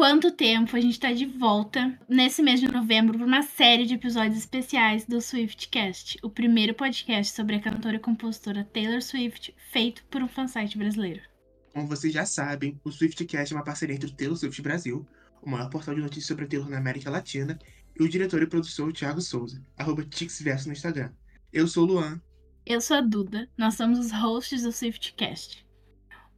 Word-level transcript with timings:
Quanto 0.00 0.30
tempo 0.30 0.74
a 0.74 0.80
gente 0.80 0.98
tá 0.98 1.12
de 1.12 1.26
volta 1.26 1.94
nesse 2.08 2.42
mês 2.42 2.58
de 2.58 2.66
novembro 2.66 3.18
para 3.18 3.26
uma 3.26 3.42
série 3.42 3.84
de 3.84 3.96
episódios 3.96 4.38
especiais 4.38 5.04
do 5.04 5.20
Swiftcast, 5.20 6.18
o 6.22 6.30
primeiro 6.30 6.72
podcast 6.72 7.36
sobre 7.36 7.56
a 7.56 7.60
cantora 7.60 7.96
e 7.96 7.98
compositora 7.98 8.64
Taylor 8.64 9.02
Swift, 9.02 9.54
feito 9.70 10.02
por 10.06 10.22
um 10.22 10.26
fansite 10.26 10.78
brasileiro. 10.78 11.20
Como 11.74 11.86
vocês 11.86 12.14
já 12.14 12.24
sabem, 12.24 12.80
o 12.82 12.90
Swiftcast 12.90 13.52
é 13.52 13.56
uma 13.58 13.62
parceria 13.62 13.94
entre 13.94 14.08
o 14.08 14.12
Taylor 14.14 14.38
Swift 14.38 14.62
Brasil, 14.62 15.06
o 15.42 15.50
maior 15.50 15.68
portal 15.68 15.94
de 15.94 16.00
notícias 16.00 16.28
sobre 16.28 16.46
a 16.46 16.48
Taylor 16.48 16.70
na 16.70 16.78
América 16.78 17.10
Latina, 17.10 17.58
e 17.94 18.02
o 18.02 18.08
diretor 18.08 18.40
e 18.40 18.46
produtor 18.46 18.94
Thiago 18.94 19.20
Souza, 19.20 19.62
arroba 19.76 20.02
TixVerso 20.02 20.68
no 20.68 20.72
Instagram. 20.72 21.12
Eu 21.52 21.68
sou 21.68 21.84
o 21.84 21.86
Luan. 21.86 22.18
Eu 22.64 22.80
sou 22.80 22.96
a 22.96 23.02
Duda, 23.02 23.50
nós 23.54 23.74
somos 23.74 23.98
os 23.98 24.12
hosts 24.12 24.62
do 24.62 24.72
Swiftcast. 24.72 25.62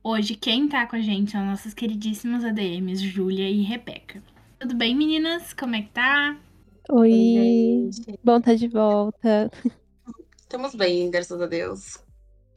Hoje, 0.04 0.34
quem 0.34 0.68
tá 0.68 0.84
com 0.84 0.96
a 0.96 1.00
gente 1.00 1.30
são 1.30 1.46
nossas 1.46 1.72
queridíssimas 1.72 2.44
ADMs, 2.44 3.06
Júlia 3.06 3.48
e 3.48 3.62
Rebeca. 3.62 4.20
Tudo 4.58 4.74
bem, 4.74 4.96
meninas? 4.96 5.52
Como 5.52 5.76
é 5.76 5.82
que 5.82 5.90
tá? 5.90 6.36
Oi, 6.90 7.10
Oi 7.10 7.90
bom 8.24 8.40
tá 8.40 8.52
de 8.52 8.66
volta. 8.66 9.48
Estamos 10.40 10.74
bem, 10.74 11.08
graças 11.08 11.40
a 11.40 11.46
Deus. 11.46 12.00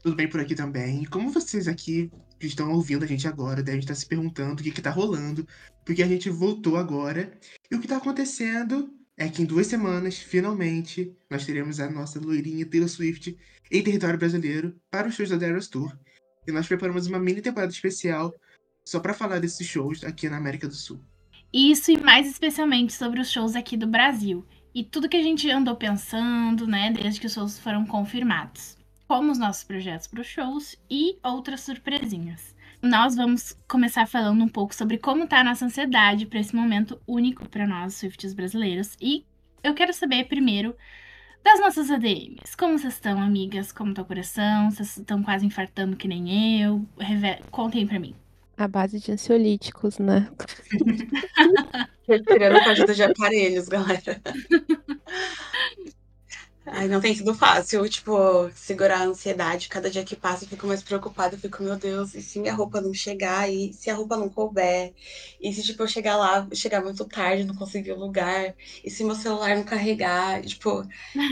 Tudo 0.02 0.16
bem 0.16 0.28
por 0.28 0.40
aqui 0.40 0.56
também. 0.56 1.04
E 1.04 1.06
como 1.06 1.30
vocês 1.30 1.68
aqui 1.68 2.12
que 2.40 2.48
estão 2.48 2.74
ouvindo 2.74 3.04
a 3.04 3.08
gente 3.08 3.28
agora 3.28 3.62
devem 3.62 3.80
estar 3.80 3.94
se 3.94 4.08
perguntando 4.08 4.62
o 4.62 4.64
que, 4.64 4.72
que 4.72 4.82
tá 4.82 4.90
rolando, 4.90 5.48
porque 5.86 6.02
a 6.02 6.08
gente 6.08 6.32
voltou 6.32 6.78
agora. 6.78 7.32
E 7.70 7.76
o 7.76 7.80
que 7.80 7.88
tá 7.88 7.98
acontecendo 7.98 8.92
é 9.16 9.30
que 9.30 9.44
em 9.44 9.46
duas 9.46 9.68
semanas, 9.68 10.18
finalmente, 10.18 11.16
nós 11.30 11.46
teremos 11.46 11.80
a 11.80 11.92
nossa 11.92 12.20
loirinha 12.20 12.66
Taylor 12.66 12.90
Swift 12.90 13.38
em 13.72 13.84
território 13.84 14.18
brasileiro 14.18 14.76
para 14.90 15.08
os 15.08 15.14
shows 15.14 15.30
da 15.30 15.46
Eras 15.46 15.68
Tour. 15.68 15.96
E 16.48 16.52
nós 16.52 16.68
preparamos 16.68 17.08
uma 17.08 17.20
mini 17.20 17.42
temporada 17.42 17.72
especial 17.72 18.34
só 18.88 19.00
para 19.00 19.14
falar 19.14 19.40
desses 19.40 19.66
shows 19.66 20.04
aqui 20.04 20.30
na 20.30 20.38
América 20.38 20.68
do 20.68 20.76
Sul. 20.76 21.00
Isso 21.52 21.92
e 21.92 21.98
mais 21.98 22.28
especialmente 22.28 22.94
sobre 22.94 23.20
os 23.20 23.32
shows 23.32 23.56
aqui 23.56 23.78
do 23.78 23.88
Brasil 23.88 24.46
e 24.74 24.84
tudo 24.84 25.08
que 25.08 25.18
a 25.18 25.24
gente 25.24 25.50
andou 25.50 25.76
pensando, 25.76 26.68
né, 26.68 26.92
desde 26.92 27.20
que 27.20 27.28
os 27.28 27.34
shows 27.34 27.58
foram 27.58 27.86
confirmados. 27.86 28.78
Como 29.08 29.32
os 29.32 29.38
nossos 29.38 29.64
projetos 29.64 30.08
para 30.08 30.22
os 30.22 30.28
shows 30.28 30.76
e 30.90 31.18
outras 31.24 31.62
surpresinhas. 31.62 32.54
Nós 32.82 33.16
vamos 33.16 33.58
começar 33.68 34.06
falando 34.06 34.44
um 34.44 34.50
pouco 34.50 34.76
sobre 34.76 34.98
como 34.98 35.28
tá 35.28 35.40
a 35.40 35.44
nossa 35.44 35.66
ansiedade 35.66 36.26
para 36.26 36.40
esse 36.40 36.56
momento 36.56 37.00
único 37.08 37.48
para 37.48 37.66
nós, 37.66 37.96
Swifts 37.96 38.34
brasileiros. 38.34 38.96
E 39.00 39.26
eu 39.64 39.74
quero 39.74 39.94
saber 39.94 40.26
primeiro 40.26 40.76
das 41.46 41.60
nossas 41.60 41.92
ADMs. 41.92 42.58
Como 42.58 42.80
vocês 42.80 42.96
estão, 42.96 43.22
amigas? 43.22 43.72
Como 43.72 43.94
tá 43.94 44.02
o 44.02 44.06
coração? 44.06 44.72
Vocês 44.72 44.98
estão 44.98 45.22
quase 45.22 45.46
infartando 45.46 45.96
que 45.96 46.08
nem 46.08 46.60
eu? 46.60 46.84
Reve... 46.98 47.40
Contem 47.52 47.86
pra 47.86 48.00
mim. 48.00 48.16
A 48.58 48.68
base 48.68 49.00
de 49.00 49.12
ansiolíticos, 49.12 50.00
né? 50.00 50.28
Retirando 52.08 52.58
ajuda 52.58 52.96
de 52.96 53.04
aparelhos, 53.04 53.68
galera. 53.68 54.20
Ai, 56.68 56.88
não 56.88 57.00
tem 57.00 57.14
sido 57.14 57.34
fácil, 57.36 57.88
tipo, 57.88 58.50
segurar 58.56 59.02
a 59.02 59.04
ansiedade. 59.06 59.70
Cada 59.70 59.88
dia 59.90 60.04
que 60.04 60.16
passa 60.16 60.46
eu 60.46 60.50
fico 60.50 60.66
mais 60.66 60.82
preocupada. 60.82 61.36
Eu 61.36 61.40
fico, 61.40 61.62
meu 61.62 61.78
Deus, 61.78 62.16
e 62.16 62.22
se 62.24 62.40
minha 62.40 62.54
roupa 62.56 62.82
não 62.82 62.92
chegar? 62.94 63.48
E 63.52 63.72
se 63.72 63.88
a 63.90 63.94
roupa 63.96 64.18
não 64.18 64.30
couber? 64.30 64.92
E 65.40 65.54
se, 65.54 65.62
tipo, 65.64 65.84
eu 65.84 65.88
chegar 65.88 66.18
lá, 66.18 66.48
chegar 66.54 66.82
muito 66.84 67.06
tarde, 67.08 67.44
não 67.44 67.54
conseguir 67.56 67.92
o 67.92 68.00
lugar? 68.00 68.56
E 68.84 68.90
se 68.90 69.04
meu 69.04 69.14
celular 69.16 69.56
não 69.56 69.64
carregar? 69.64 70.44
E, 70.44 70.48
tipo, 70.48 70.84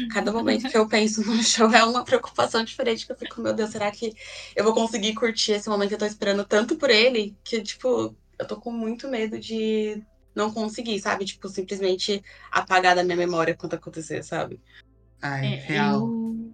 cada 0.07 0.31
momento 0.31 0.67
que 0.69 0.77
eu 0.77 0.87
penso 0.87 1.21
no 1.25 1.41
show 1.43 1.73
é 1.73 1.83
uma 1.83 2.03
preocupação 2.05 2.63
diferente. 2.63 3.05
Que 3.07 3.11
eu 3.13 3.17
fico, 3.17 3.41
meu 3.41 3.53
Deus, 3.55 3.71
será 3.71 3.89
que 3.91 4.13
eu 4.55 4.63
vou 4.63 4.73
conseguir 4.73 5.15
curtir 5.15 5.53
esse 5.53 5.67
momento 5.69 5.89
que 5.89 5.95
eu 5.95 5.99
tô 5.99 6.05
esperando 6.05 6.45
tanto 6.45 6.77
por 6.77 6.89
ele? 6.91 7.35
Que, 7.43 7.61
tipo, 7.63 8.15
eu 8.37 8.47
tô 8.47 8.59
com 8.59 8.71
muito 8.71 9.07
medo 9.07 9.39
de 9.39 10.03
não 10.35 10.53
conseguir, 10.53 10.99
sabe? 10.99 11.25
Tipo, 11.25 11.49
simplesmente 11.49 12.23
apagar 12.51 12.95
da 12.95 13.03
minha 13.03 13.17
memória 13.17 13.55
quando 13.55 13.73
acontecer, 13.75 14.23
sabe? 14.23 14.61
Ai, 15.23 15.53
é, 15.53 15.55
real. 15.55 16.01
Eu... 16.01 16.53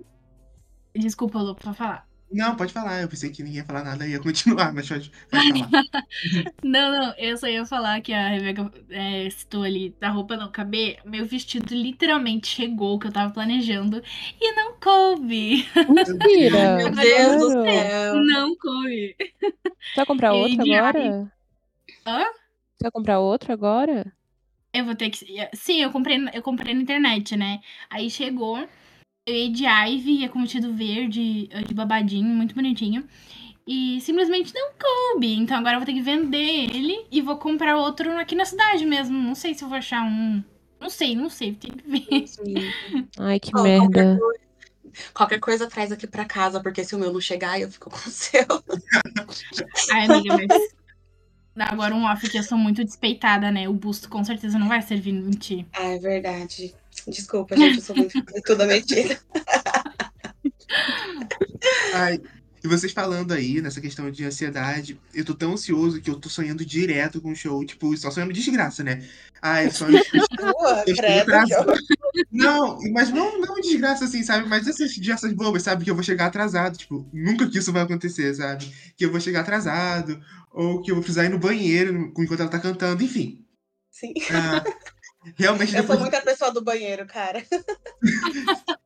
Desculpa, 0.95 1.39
Lu, 1.39 1.55
pra 1.55 1.73
falar. 1.73 2.07
Não, 2.31 2.55
pode 2.55 2.71
falar. 2.71 3.01
Eu 3.01 3.07
pensei 3.07 3.31
que 3.31 3.41
ninguém 3.41 3.57
ia 3.57 3.65
falar 3.65 3.83
nada, 3.83 4.07
ia 4.07 4.19
continuar, 4.19 4.71
mas 4.73 4.87
pode, 4.87 5.11
pode 5.31 5.59
falar. 5.63 6.05
não, 6.63 6.91
não, 6.91 7.13
eu 7.17 7.35
só 7.35 7.47
ia 7.47 7.65
falar 7.65 7.99
que 8.01 8.13
a 8.13 8.29
Rebeca 8.29 8.71
é, 8.91 9.27
citou 9.31 9.63
ali 9.63 9.95
da 9.99 10.09
roupa 10.09 10.37
não 10.37 10.51
caber. 10.51 10.99
Meu 11.03 11.25
vestido 11.25 11.73
literalmente 11.73 12.47
chegou, 12.47 12.99
que 12.99 13.07
eu 13.07 13.11
tava 13.11 13.33
planejando, 13.33 14.03
e 14.39 14.51
não 14.53 14.73
coube. 14.79 15.67
Mentira! 15.89 16.75
Meu 16.77 16.91
Deus 16.91 17.37
do 17.37 17.63
céu! 17.63 18.15
Não 18.15 18.55
coube. 18.55 19.15
Você 19.19 19.95
vai 19.95 20.05
comprar 20.05 20.33
outro 20.33 20.61
agora? 20.61 21.31
Hã? 22.05 22.23
Você 22.23 22.83
vai 22.83 22.91
comprar 22.91 23.19
outro 23.19 23.51
agora? 23.51 24.18
Eu 24.73 24.85
vou 24.85 24.95
ter 24.95 25.09
que. 25.09 25.25
Sim, 25.53 25.81
eu 25.81 25.91
comprei, 25.91 26.17
eu 26.33 26.41
comprei 26.41 26.73
na 26.73 26.81
internet, 26.81 27.35
né? 27.35 27.59
Aí 27.89 28.09
chegou. 28.09 28.67
Eu 29.25 29.35
ia 29.35 29.49
de 29.51 29.65
Ivy, 29.65 30.21
ia 30.21 30.29
com 30.29 30.41
vestido 30.41 30.73
verde, 30.73 31.47
de 31.67 31.73
babadinho, 31.73 32.29
muito 32.29 32.55
bonitinho. 32.55 33.07
E 33.67 34.01
simplesmente 34.01 34.51
não 34.53 34.71
coube. 34.71 35.35
Então 35.35 35.57
agora 35.57 35.75
eu 35.75 35.79
vou 35.79 35.85
ter 35.85 35.93
que 35.93 36.01
vender 36.01 36.75
ele 36.75 37.05
e 37.11 37.21
vou 37.21 37.37
comprar 37.37 37.77
outro 37.77 38.11
aqui 38.17 38.33
na 38.35 38.45
cidade 38.45 38.85
mesmo. 38.85 39.15
Não 39.15 39.35
sei 39.35 39.53
se 39.53 39.63
eu 39.63 39.69
vou 39.69 39.77
achar 39.77 40.03
um. 40.03 40.43
Não 40.79 40.89
sei, 40.89 41.15
não 41.15 41.29
sei, 41.29 41.53
tem 41.53 41.71
que 41.71 41.87
ver. 41.87 42.25
Ai, 43.19 43.39
que 43.39 43.51
oh, 43.55 43.61
merda. 43.61 43.87
Qualquer 43.87 44.19
coisa, 44.19 44.39
qualquer 45.13 45.39
coisa 45.39 45.67
traz 45.67 45.91
aqui 45.91 46.07
pra 46.07 46.25
casa, 46.25 46.59
porque 46.61 46.83
se 46.83 46.95
o 46.95 46.99
meu 46.99 47.13
não 47.13 47.21
chegar, 47.21 47.59
eu 47.59 47.69
fico 47.69 47.89
com 47.89 47.97
o 47.97 48.11
seu. 48.11 48.45
Ai, 49.91 50.05
amiga, 50.05 50.37
mas 50.47 50.73
Agora 51.55 51.93
um 51.93 52.05
off 52.05 52.29
que 52.29 52.37
eu 52.37 52.43
sou 52.43 52.57
muito 52.57 52.83
despeitada, 52.83 53.51
né? 53.51 53.67
O 53.67 53.73
busto 53.73 54.09
com 54.09 54.23
certeza 54.23 54.57
não 54.57 54.67
vai 54.67 54.81
servir 54.81 55.13
em 55.13 55.31
ti. 55.31 55.65
Ah, 55.73 55.83
é 55.83 55.99
verdade. 55.99 56.73
Desculpa, 57.07 57.55
gente, 57.57 57.77
eu 57.77 57.81
sou 57.81 57.95
muito 57.95 58.13
toda 58.45 58.65
metida. 58.65 59.19
Ai, 61.93 62.19
e 62.63 62.67
vocês 62.67 62.91
falando 62.91 63.31
aí 63.31 63.61
nessa 63.61 63.79
questão 63.79 64.11
de 64.11 64.25
ansiedade, 64.25 64.99
eu 65.13 65.23
tô 65.23 65.33
tão 65.33 65.53
ansioso 65.53 66.01
que 66.01 66.09
eu 66.09 66.19
tô 66.19 66.29
sonhando 66.29 66.65
direto 66.65 67.21
com 67.21 67.31
o 67.31 67.35
show, 67.35 67.63
tipo, 67.65 67.95
só 67.95 68.11
sonhando 68.11 68.33
desgraça, 68.33 68.83
né? 68.83 69.01
Ah, 69.41 69.63
eu 69.63 69.71
sonho. 69.71 69.99
Boa, 70.37 70.83
credo, 70.83 71.31
não, 72.31 72.77
mas 72.91 73.09
não, 73.09 73.39
não 73.39 73.55
desgraça 73.55 74.05
assim, 74.05 74.23
sabe? 74.23 74.47
Mas 74.47 74.67
essas 74.67 74.91
desgraças 74.93 75.33
bobas, 75.33 75.63
sabe? 75.63 75.83
Que 75.83 75.91
eu 75.91 75.95
vou 75.95 76.03
chegar 76.03 76.27
atrasado, 76.27 76.77
tipo, 76.77 77.09
nunca 77.13 77.49
que 77.49 77.57
isso 77.57 77.73
vai 77.73 77.83
acontecer, 77.83 78.33
sabe? 78.33 78.71
Que 78.97 79.05
eu 79.05 79.11
vou 79.11 79.19
chegar 79.19 79.41
atrasado, 79.41 80.19
ou 80.51 80.81
que 80.81 80.91
eu 80.91 80.95
vou 80.95 81.03
precisar 81.03 81.25
ir 81.25 81.29
no 81.29 81.39
banheiro 81.39 82.13
enquanto 82.17 82.41
ela 82.41 82.49
tá 82.49 82.59
cantando, 82.59 83.03
enfim. 83.03 83.45
Sim. 83.91 84.13
Ah, 84.31 84.63
realmente. 85.35 85.75
Eu 85.75 85.81
depois... 85.81 85.99
sou 85.99 86.09
muita 86.09 86.21
pessoa 86.21 86.51
do 86.51 86.63
banheiro, 86.63 87.05
cara. 87.05 87.43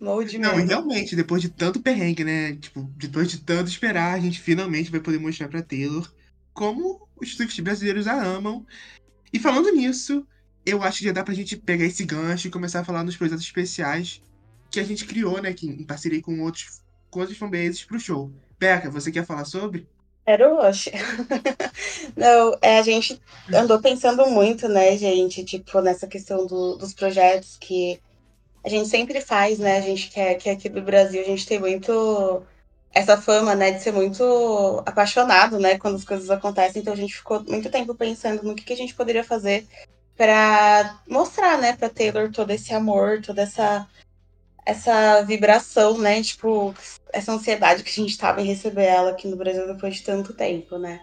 Molde 0.00 0.38
Não, 0.38 0.58
e 0.58 0.64
realmente, 0.64 1.14
depois 1.14 1.42
de 1.42 1.50
tanto 1.50 1.80
perrengue, 1.80 2.24
né? 2.24 2.56
Tipo, 2.56 2.82
depois 2.96 3.30
de 3.30 3.38
tanto 3.38 3.68
esperar, 3.68 4.14
a 4.14 4.20
gente 4.20 4.40
finalmente 4.40 4.90
vai 4.90 5.00
poder 5.00 5.18
mostrar 5.18 5.48
pra 5.48 5.62
Taylor 5.62 6.10
como 6.52 7.08
os 7.20 7.36
Swift 7.36 7.60
brasileiros 7.60 8.06
a 8.06 8.14
amam. 8.14 8.66
E 9.32 9.38
falando 9.38 9.70
nisso, 9.72 10.26
eu 10.64 10.82
acho 10.82 10.98
que 10.98 11.04
já 11.04 11.12
dá 11.12 11.22
pra 11.22 11.34
gente 11.34 11.56
pegar 11.56 11.84
esse 11.84 12.04
gancho 12.04 12.48
e 12.48 12.50
começar 12.50 12.80
a 12.80 12.84
falar 12.84 13.04
nos 13.04 13.16
projetos 13.16 13.44
especiais 13.44 14.22
que 14.70 14.80
a 14.80 14.84
gente 14.84 15.04
criou, 15.04 15.40
né? 15.40 15.52
Que, 15.52 15.66
em 15.66 15.84
parceria 15.84 16.22
com 16.22 16.40
outros, 16.40 16.82
com 17.10 17.20
outros 17.20 17.38
fanbases 17.38 17.84
pro 17.84 18.00
show. 18.00 18.30
Beca, 18.58 18.90
você 18.90 19.12
quer 19.12 19.24
falar 19.26 19.44
sobre? 19.44 19.86
Era 20.26 20.52
o. 20.52 20.58
Não, 22.16 22.56
é, 22.62 22.78
a 22.78 22.82
gente 22.82 23.20
andou 23.52 23.80
pensando 23.80 24.26
muito, 24.26 24.68
né, 24.68 24.96
gente, 24.96 25.44
tipo, 25.44 25.80
nessa 25.80 26.06
questão 26.06 26.46
do, 26.46 26.76
dos 26.76 26.94
projetos 26.94 27.58
que 27.58 28.00
a 28.64 28.68
gente 28.68 28.88
sempre 28.88 29.20
faz, 29.20 29.58
né? 29.58 29.78
A 29.78 29.80
gente 29.82 30.10
que 30.10 30.18
é, 30.18 30.34
que 30.34 30.48
é 30.48 30.52
aqui 30.52 30.68
do 30.68 30.80
Brasil, 30.80 31.20
a 31.20 31.24
gente 31.24 31.46
tem 31.46 31.60
muito 31.60 32.42
essa 32.94 33.20
fama, 33.20 33.54
né, 33.56 33.72
de 33.72 33.82
ser 33.82 33.92
muito 33.92 34.82
apaixonado, 34.86 35.58
né, 35.58 35.76
quando 35.78 35.96
as 35.96 36.04
coisas 36.04 36.30
acontecem. 36.30 36.80
Então 36.80 36.94
a 36.94 36.96
gente 36.96 37.14
ficou 37.16 37.42
muito 37.44 37.68
tempo 37.68 37.94
pensando 37.94 38.42
no 38.44 38.54
que, 38.54 38.64
que 38.64 38.72
a 38.72 38.76
gente 38.76 38.94
poderia 38.94 39.24
fazer 39.24 39.66
para 40.16 41.00
mostrar, 41.08 41.58
né, 41.58 41.74
para 41.76 41.88
Taylor 41.88 42.30
todo 42.30 42.50
esse 42.50 42.72
amor, 42.72 43.20
toda 43.22 43.42
essa 43.42 43.88
essa 44.66 45.22
vibração, 45.22 45.98
né, 45.98 46.22
tipo 46.22 46.74
essa 47.12 47.32
ansiedade 47.32 47.82
que 47.84 47.90
a 47.90 48.02
gente 48.02 48.12
estava 48.12 48.40
em 48.40 48.46
receber 48.46 48.84
ela 48.84 49.10
aqui 49.10 49.28
no 49.28 49.36
Brasil 49.36 49.66
depois 49.66 49.96
de 49.96 50.02
tanto 50.02 50.32
tempo, 50.32 50.78
né? 50.78 51.02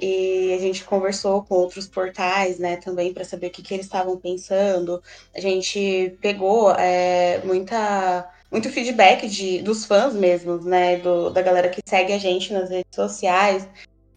E 0.00 0.52
a 0.54 0.58
gente 0.58 0.84
conversou 0.84 1.42
com 1.42 1.54
outros 1.56 1.88
portais, 1.88 2.58
né, 2.58 2.76
também 2.76 3.12
para 3.12 3.24
saber 3.24 3.48
o 3.48 3.50
que, 3.50 3.62
que 3.62 3.74
eles 3.74 3.86
estavam 3.86 4.16
pensando. 4.18 5.02
A 5.34 5.40
gente 5.40 6.16
pegou 6.20 6.70
é, 6.72 7.42
muita, 7.44 8.30
muito 8.50 8.70
feedback 8.70 9.26
de, 9.28 9.60
dos 9.62 9.84
fãs 9.86 10.14
mesmo, 10.14 10.58
né, 10.62 10.98
do, 10.98 11.30
da 11.30 11.42
galera 11.42 11.68
que 11.68 11.80
segue 11.88 12.12
a 12.12 12.18
gente 12.18 12.52
nas 12.52 12.70
redes 12.70 12.94
sociais 12.94 13.66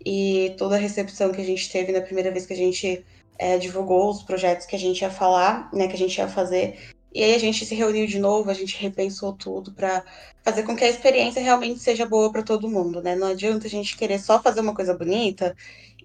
e 0.06 0.54
toda 0.58 0.76
a 0.76 0.80
recepção 0.80 1.32
que 1.32 1.42
a 1.42 1.46
gente 1.46 1.72
teve 1.72 1.92
na 1.92 2.02
primeira 2.02 2.32
vez 2.32 2.46
que 2.46 2.54
a 2.54 2.58
gente 2.58 3.04
é, 3.38 3.58
divulgou 3.58 4.10
os 4.10 4.24
projetos 4.24 4.66
que 4.66 4.76
a 4.76 4.80
gente 4.80 5.02
ia 5.02 5.10
falar, 5.10 5.70
né, 5.74 5.88
que 5.88 5.96
a 5.96 5.98
gente 5.98 6.18
ia 6.18 6.28
fazer. 6.28 6.78
E 7.14 7.24
aí 7.24 7.36
a 7.36 7.40
gente 7.40 7.66
se 7.66 7.76
reuniu 7.76 8.08
de 8.08 8.20
novo, 8.20 8.50
a 8.50 8.54
gente 8.54 8.78
repensou 8.78 9.34
tudo 9.34 9.74
para 9.74 10.04
fazer 10.44 10.64
com 10.64 10.76
que 10.76 10.84
a 10.84 10.90
experiência 10.90 11.42
realmente 11.42 11.80
seja 11.80 12.06
boa 12.06 12.32
para 12.32 12.44
todo 12.44 12.70
mundo, 12.70 13.02
né? 13.02 13.16
Não 13.16 13.28
adianta 13.28 13.68
a 13.68 13.70
gente 13.70 13.98
querer 13.98 14.20
só 14.20 14.42
fazer 14.42 14.62
uma 14.62 14.74
coisa 14.74 14.94
bonita 14.98 15.56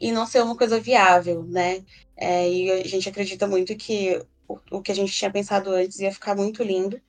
e 0.00 0.10
não 0.10 0.26
ser 0.26 0.42
uma 0.42 0.56
coisa 0.56 0.80
viável, 0.80 1.44
né? 1.44 1.84
É, 2.16 2.48
e 2.50 2.70
a 2.70 2.84
gente 2.88 3.08
acredita 3.08 3.46
muito 3.46 3.76
que 3.76 4.20
o, 4.48 4.58
o, 4.72 4.82
que 4.82 4.90
a 4.92 4.94
gente 4.94 5.12
tinha 5.12 5.30
pensado 5.30 5.70
antes 5.70 6.00
ia 6.00 6.12
ficar 6.12 6.34
muito 6.34 6.62
lindo. 6.62 7.00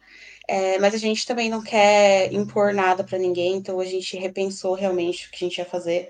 É, 0.48 0.80
mas 0.80 0.94
a 0.94 0.98
gente 0.98 1.26
também 1.26 1.50
não 1.50 1.62
quer 1.62 2.32
impor 2.34 2.74
nada 2.74 3.04
para 3.04 3.18
ninguém, 3.18 3.56
então 3.56 3.80
a 3.80 3.86
gente 3.86 4.16
repensou 4.18 4.74
realmente 4.76 5.28
o 5.28 5.32
que 5.32 5.44
a 5.44 5.48
gente 5.48 5.58
ia 5.58 5.66
fazer. 5.66 6.10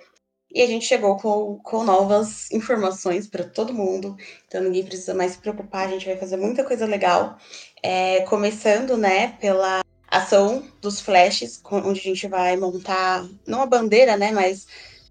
E 0.54 0.62
a 0.62 0.68
gente 0.68 0.86
chegou 0.86 1.18
com, 1.18 1.60
com 1.62 1.84
novas 1.84 2.50
informações 2.52 3.28
para 3.28 3.44
todo 3.44 3.74
mundo, 3.74 4.16
então 4.48 4.62
ninguém 4.62 4.86
precisa 4.86 5.14
mais 5.14 5.34
se 5.34 5.38
preocupar, 5.40 5.88
a 5.88 5.92
gente 5.92 6.06
vai 6.06 6.18
fazer 6.18 6.38
muita 6.38 6.64
coisa 6.64 6.86
legal. 6.86 7.38
É, 7.84 8.22
começando, 8.22 8.96
né, 8.98 9.36
pela 9.40 9.84
ação 10.10 10.64
dos 10.82 11.02
flashes, 11.02 11.62
onde 11.70 12.00
a 12.00 12.04
gente 12.04 12.28
vai 12.28 12.56
montar, 12.56 13.28
não 13.46 13.62
a 13.62 13.66
bandeira, 13.66 14.16
né, 14.16 14.32
mas 14.32 14.68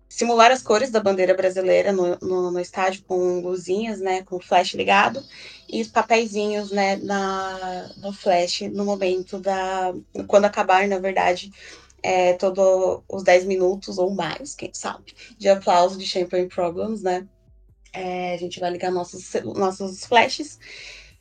simular 0.09 0.50
as 0.50 0.62
cores 0.62 0.91
da 0.91 1.00
bandeira 1.00 1.35
brasileira 1.35 1.93
no, 1.93 2.17
no, 2.23 2.50
no, 2.50 2.61
estádio 2.61 3.03
com 3.06 3.41
luzinhas, 3.41 4.00
né, 4.00 4.23
com 4.23 4.41
flash 4.41 4.73
ligado 4.75 5.23
e 5.69 5.83
os 5.83 5.88
papeizinhos, 5.88 6.71
né, 6.71 6.97
na, 6.97 7.91
no 7.99 8.12
flash 8.12 8.62
no 8.73 8.85
momento 8.85 9.38
da 9.38 9.93
quando 10.27 10.47
acabar, 10.47 10.88
na 10.88 10.99
verdade, 10.99 11.53
é, 12.03 12.35
todos 12.35 13.03
os 13.09 13.23
10 13.23 13.45
minutos 13.45 13.99
ou 13.99 14.15
mais, 14.15 14.55
quem 14.55 14.71
sabe, 14.73 15.15
de 15.39 15.49
aplauso 15.49 15.99
de 15.99 16.07
Champagne 16.07 16.49
Problems, 16.49 17.03
né? 17.03 17.27
É, 17.93 18.35
a 18.35 18.37
gente 18.37 18.61
vai 18.61 18.71
ligar 18.71 18.91
nossos, 18.91 19.33
nossos 19.55 20.05
flashes 20.05 20.59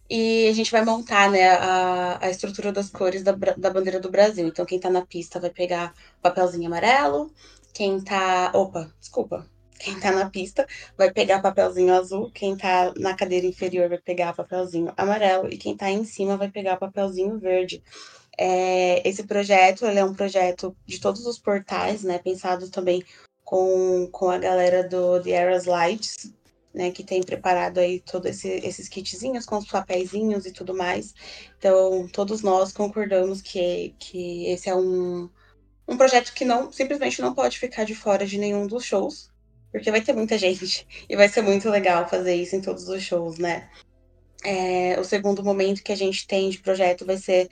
e 0.10 0.48
a 0.48 0.54
gente 0.54 0.72
vai 0.72 0.84
montar 0.84 1.32
né, 1.32 1.50
a, 1.50 2.20
a 2.26 2.30
estrutura 2.30 2.72
das 2.72 2.90
cores 2.90 3.24
da, 3.24 3.32
da 3.32 3.70
bandeira 3.70 4.00
do 4.00 4.12
Brasil. 4.12 4.48
Então, 4.48 4.66
quem 4.66 4.80
tá 4.80 4.90
na 4.90 5.06
pista 5.06 5.40
vai 5.40 5.50
pegar 5.50 5.94
papelzinho 6.22 6.68
amarelo, 6.68 7.32
quem 7.74 8.00
tá. 8.02 8.52
Opa, 8.54 8.92
desculpa. 9.00 9.50
Quem 9.78 10.00
tá 10.00 10.12
na 10.12 10.30
pista 10.30 10.66
vai 10.98 11.12
pegar 11.12 11.42
papelzinho 11.42 11.94
azul, 11.94 12.32
quem 12.32 12.56
tá 12.56 12.94
na 12.98 13.14
cadeira 13.14 13.46
inferior 13.46 13.90
vai 13.90 13.98
pegar 13.98 14.34
papelzinho 14.34 14.94
amarelo 14.96 15.50
e 15.52 15.58
quem 15.58 15.76
tá 15.76 15.92
em 15.92 16.06
cima 16.06 16.38
vai 16.38 16.50
pegar 16.50 16.78
papelzinho 16.78 17.38
verde. 17.38 17.84
É, 18.38 19.08
esse 19.08 19.24
projeto 19.24 19.86
é 19.86 20.04
um 20.04 20.14
projeto 20.14 20.76
de 20.86 21.00
todos 21.00 21.26
os 21.26 21.40
portais, 21.40 22.04
né? 22.04 22.20
Pensado 22.20 22.70
também 22.70 23.04
com, 23.44 24.10
com 24.12 24.30
a 24.30 24.38
galera 24.38 24.88
do 24.88 25.22
The 25.22 25.32
Eras 25.32 25.66
Lights, 25.66 26.34
né? 26.74 26.92
Que 26.92 27.04
tem 27.04 27.24
preparado 27.24 27.80
aí 27.80 28.00
todos 28.02 28.30
esse, 28.30 28.50
esses 28.50 28.90
kitzinhos 28.90 29.46
com 29.46 29.58
os 29.58 29.68
papeizinhos 29.68 30.46
e 30.46 30.52
tudo 30.52 30.76
mais. 30.76 31.14
Então, 31.58 32.08
todos 32.10 32.42
nós 32.42 32.74
concordamos 32.74 33.42
que, 33.42 33.96
que 34.00 34.48
esse 34.48 34.70
é 34.70 34.76
um, 34.76 35.30
um 35.88 35.98
projeto 35.98 36.34
que 36.34 36.44
não 36.46 36.72
simplesmente 36.72 37.22
não 37.22 37.34
pode 37.34 37.58
ficar 37.60 37.86
de 37.86 37.96
fora 37.96 38.26
de 38.26 38.38
nenhum 38.38 38.68
dos 38.68 38.84
shows, 38.84 39.30
porque 39.72 39.92
vai 39.92 40.02
ter 40.02 40.14
muita 40.14 40.38
gente 40.40 40.88
e 41.08 41.16
vai 41.16 41.30
ser 41.30 41.42
muito 41.42 41.70
legal 41.70 42.08
fazer 42.10 42.36
isso 42.36 42.56
em 42.56 42.62
todos 42.62 42.90
os 42.90 43.02
shows, 43.02 43.38
né? 43.38 43.70
É, 44.44 45.00
o 45.00 45.04
segundo 45.04 45.44
momento 45.44 45.84
que 45.84 45.92
a 45.92 45.96
gente 45.96 46.28
tem 46.28 46.50
de 46.52 46.60
projeto 46.60 47.04
vai 47.04 47.18
ser 47.18 47.50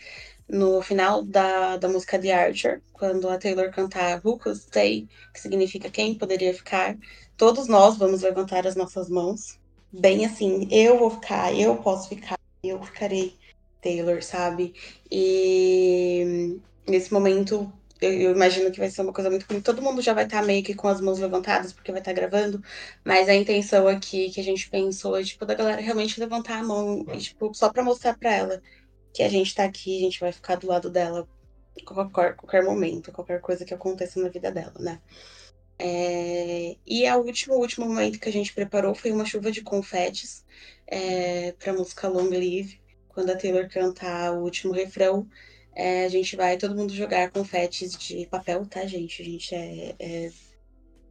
no 0.54 0.84
final 0.84 1.24
da, 1.24 1.78
da 1.78 1.90
música 1.90 2.20
The 2.20 2.32
Archer, 2.32 2.82
quando 2.94 3.28
a 3.28 3.40
Taylor 3.40 3.72
cantar 3.72 4.22
Who 4.24 4.38
Could 4.38 4.60
Stay, 4.60 5.08
que 5.34 5.40
significa 5.42 5.90
quem 5.90 6.14
poderia 6.14 6.54
ficar, 6.54 6.96
todos 7.36 7.68
nós 7.68 7.98
vamos 7.98 8.22
levantar 8.22 8.68
as 8.68 8.76
nossas 8.76 9.10
mãos, 9.10 9.60
bem 9.92 10.26
assim, 10.26 10.68
eu 10.70 11.00
vou 11.00 11.10
ficar, 11.10 11.52
eu 11.58 11.76
posso 11.78 12.08
ficar, 12.08 12.38
eu 12.64 12.82
ficarei 12.84 13.36
Taylor, 13.82 14.22
sabe? 14.24 14.76
E 15.12 16.60
nesse 16.88 17.12
momento 17.12 17.72
eu, 18.00 18.12
eu, 18.12 18.32
imagino 18.32 18.72
que 18.72 18.80
vai 18.80 18.90
ser 18.92 19.02
uma 19.02 19.14
coisa 19.14 19.30
muito 19.30 19.48
bonita. 19.48 19.74
Todo 19.74 19.82
mundo 19.82 20.02
já 20.02 20.14
vai 20.14 20.26
estar 20.26 20.44
meio 20.44 20.64
que 20.64 20.76
com 20.76 20.88
as 20.88 21.02
mãos 21.02 21.20
levantadas, 21.20 21.74
porque 21.74 21.92
vai 21.92 22.02
estar 22.02 22.14
gravando. 22.14 22.62
Mas 23.04 23.30
a 23.30 23.34
intenção 23.34 23.88
aqui 23.88 24.30
que 24.30 24.40
a 24.42 24.44
gente 24.44 24.70
pensou 24.70 25.18
é, 25.18 25.24
tipo, 25.24 25.46
da 25.46 25.56
galera 25.56 25.82
realmente 25.82 26.20
levantar 26.20 26.60
a 26.60 26.64
mão 26.64 27.06
e, 27.14 27.18
tipo, 27.18 27.54
só 27.54 27.72
pra 27.72 27.84
mostrar 27.84 28.18
pra 28.18 28.32
ela 28.34 28.62
que 29.14 29.24
a 29.24 29.30
gente 29.30 29.54
tá 29.54 29.64
aqui, 29.64 30.00
a 30.00 30.02
gente 30.02 30.20
vai 30.20 30.32
ficar 30.32 30.56
do 30.56 30.68
lado 30.68 30.90
dela 30.90 31.28
qualquer, 31.86 32.36
qualquer 32.36 32.64
momento, 32.64 33.12
qualquer 33.12 33.40
coisa 33.42 33.66
que 33.66 33.74
aconteça 33.74 34.20
na 34.22 34.30
vida 34.30 34.52
dela, 34.52 34.74
né? 34.80 35.00
É... 35.80 36.76
E 36.86 37.10
o 37.10 37.18
último, 37.20 37.56
último 37.56 37.88
momento 37.88 38.20
que 38.20 38.30
a 38.30 38.32
gente 38.32 38.54
preparou 38.54 38.96
foi 38.96 39.12
uma 39.12 39.26
chuva 39.26 39.52
de 39.52 39.62
confetes 39.62 40.44
é, 40.88 41.54
pra 41.54 41.74
música 41.74 42.08
Long 42.08 42.30
Live. 42.30 42.82
Quando 43.10 43.32
a 43.32 43.38
Taylor 43.38 43.70
cantar 43.70 44.34
o 44.34 44.44
último 44.44 44.74
refrão, 44.74 45.28
é, 45.76 46.06
a 46.06 46.10
gente 46.10 46.36
vai 46.36 46.58
todo 46.58 46.76
mundo 46.76 46.94
jogar 46.94 47.32
confetes 47.32 47.96
de 47.98 48.26
papel, 48.28 48.66
tá, 48.66 48.86
gente? 48.86 49.22
A 49.22 49.26
gente 49.26 49.56
é, 49.56 49.96
é 50.00 50.32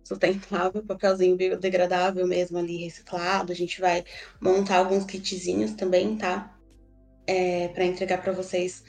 sustentável, 0.05 0.83
papelzinho 0.83 1.37
biodegradável 1.37 2.27
mesmo 2.27 2.59
ali, 2.59 2.85
reciclado. 2.85 3.53
A 3.53 3.55
gente 3.55 3.81
vai 3.81 4.05
montar 4.41 4.79
alguns 4.79 5.05
kitzinhos 5.05 5.73
também, 5.75 6.17
tá? 6.17 6.53
É, 7.27 7.69
para 7.69 7.85
entregar 7.85 8.23
para 8.23 8.33
vocês 8.33 8.85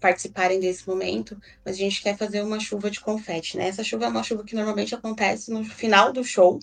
participarem 0.00 0.58
desse 0.58 0.88
momento, 0.88 1.38
mas 1.64 1.76
a 1.76 1.78
gente 1.78 2.02
quer 2.02 2.16
fazer 2.16 2.42
uma 2.42 2.58
chuva 2.58 2.90
de 2.90 3.00
confete, 3.00 3.56
né? 3.56 3.68
Essa 3.68 3.84
chuva 3.84 4.06
é 4.06 4.08
uma 4.08 4.22
chuva 4.22 4.44
que 4.44 4.54
normalmente 4.54 4.94
acontece 4.94 5.50
no 5.50 5.62
final 5.62 6.12
do 6.12 6.24
show, 6.24 6.58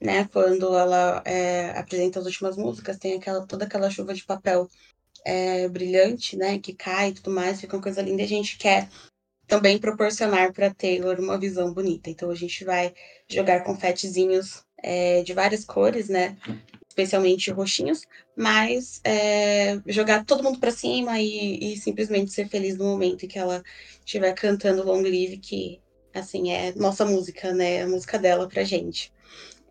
né? 0.00 0.28
Quando 0.30 0.76
ela 0.76 1.22
é, 1.24 1.70
apresenta 1.78 2.20
as 2.20 2.26
últimas 2.26 2.56
músicas, 2.56 2.98
tem 2.98 3.14
aquela, 3.14 3.46
toda 3.46 3.64
aquela 3.64 3.90
chuva 3.90 4.12
de 4.12 4.24
papel 4.24 4.68
é, 5.24 5.66
brilhante, 5.68 6.36
né? 6.36 6.58
Que 6.58 6.74
cai 6.74 7.08
e 7.08 7.14
tudo 7.14 7.30
mais, 7.30 7.60
fica 7.60 7.76
uma 7.76 7.82
coisa 7.82 8.02
linda. 8.02 8.22
A 8.22 8.26
gente 8.26 8.58
quer 8.58 8.88
também 9.46 9.78
proporcionar 9.78 10.52
para 10.52 10.72
Taylor 10.72 11.18
uma 11.18 11.38
visão 11.38 11.72
bonita. 11.72 12.10
Então 12.10 12.30
a 12.30 12.34
gente 12.34 12.64
vai 12.64 12.92
jogar 13.28 13.64
confetezinhos 13.64 14.62
é, 14.82 15.22
de 15.22 15.32
várias 15.32 15.64
cores, 15.64 16.08
né? 16.08 16.36
Especialmente 16.94 17.50
roxinhos, 17.50 18.02
mas 18.36 19.00
é, 19.02 19.80
jogar 19.86 20.24
todo 20.24 20.44
mundo 20.44 20.60
para 20.60 20.70
cima 20.70 21.20
e, 21.20 21.74
e, 21.74 21.76
simplesmente 21.76 22.32
ser 22.32 22.48
feliz 22.48 22.76
no 22.78 22.84
momento 22.84 23.24
em 23.24 23.28
que 23.28 23.38
ela 23.38 23.62
estiver 24.04 24.32
cantando 24.34 24.84
Long 24.84 25.02
Live, 25.02 25.38
que 25.38 25.80
assim 26.14 26.52
é 26.52 26.72
nossa 26.76 27.04
música, 27.04 27.52
né? 27.52 27.82
A 27.82 27.88
música 27.88 28.16
dela 28.16 28.48
pra 28.48 28.62
gente. 28.62 29.12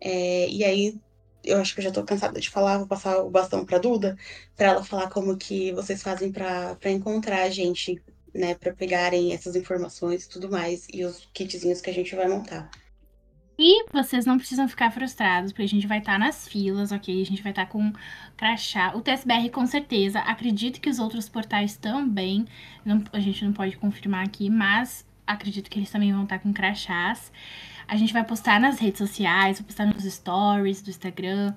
É, 0.00 0.48
e 0.50 0.62
aí 0.62 1.00
eu 1.42 1.58
acho 1.58 1.74
que 1.74 1.80
eu 1.80 1.84
já 1.84 1.90
tô 1.90 2.04
cansada 2.04 2.38
de 2.38 2.50
falar, 2.50 2.78
vou 2.78 2.86
passar 2.86 3.18
o 3.20 3.30
bastão 3.30 3.64
pra 3.64 3.78
Duda, 3.78 4.16
para 4.54 4.68
ela 4.68 4.84
falar 4.84 5.08
como 5.08 5.36
que 5.36 5.72
vocês 5.72 6.02
fazem 6.02 6.30
para 6.30 6.78
encontrar 6.90 7.42
a 7.42 7.50
gente, 7.50 8.02
né, 8.34 8.54
para 8.54 8.72
pegarem 8.74 9.32
essas 9.32 9.56
informações 9.56 10.24
e 10.24 10.28
tudo 10.28 10.50
mais, 10.50 10.86
e 10.92 11.04
os 11.04 11.28
kitzinhos 11.32 11.80
que 11.80 11.90
a 11.90 11.94
gente 11.94 12.14
vai 12.14 12.28
montar. 12.28 12.70
E 13.58 13.86
vocês 13.92 14.26
não 14.26 14.36
precisam 14.36 14.68
ficar 14.68 14.90
frustrados, 14.90 15.52
porque 15.52 15.62
a 15.62 15.68
gente 15.68 15.86
vai 15.86 15.98
estar 15.98 16.14
tá 16.14 16.18
nas 16.18 16.48
filas, 16.48 16.90
ok? 16.90 17.22
A 17.22 17.26
gente 17.26 17.42
vai 17.42 17.52
estar 17.52 17.66
tá 17.66 17.70
com 17.70 17.92
crachá. 18.36 18.92
O 18.96 19.00
TSBR 19.00 19.48
com 19.50 19.64
certeza. 19.66 20.18
Acredito 20.20 20.80
que 20.80 20.90
os 20.90 20.98
outros 20.98 21.28
portais 21.28 21.76
também. 21.76 22.46
Não, 22.84 23.02
a 23.12 23.20
gente 23.20 23.44
não 23.44 23.52
pode 23.52 23.76
confirmar 23.76 24.24
aqui, 24.26 24.50
mas 24.50 25.06
acredito 25.26 25.70
que 25.70 25.78
eles 25.78 25.90
também 25.90 26.12
vão 26.12 26.24
estar 26.24 26.38
tá 26.38 26.42
com 26.42 26.52
crachás. 26.52 27.32
A 27.86 27.96
gente 27.96 28.12
vai 28.12 28.24
postar 28.24 28.58
nas 28.58 28.80
redes 28.80 28.98
sociais, 28.98 29.58
vou 29.58 29.66
postar 29.66 29.86
nos 29.86 30.02
stories 30.04 30.82
do 30.82 30.90
Instagram, 30.90 31.54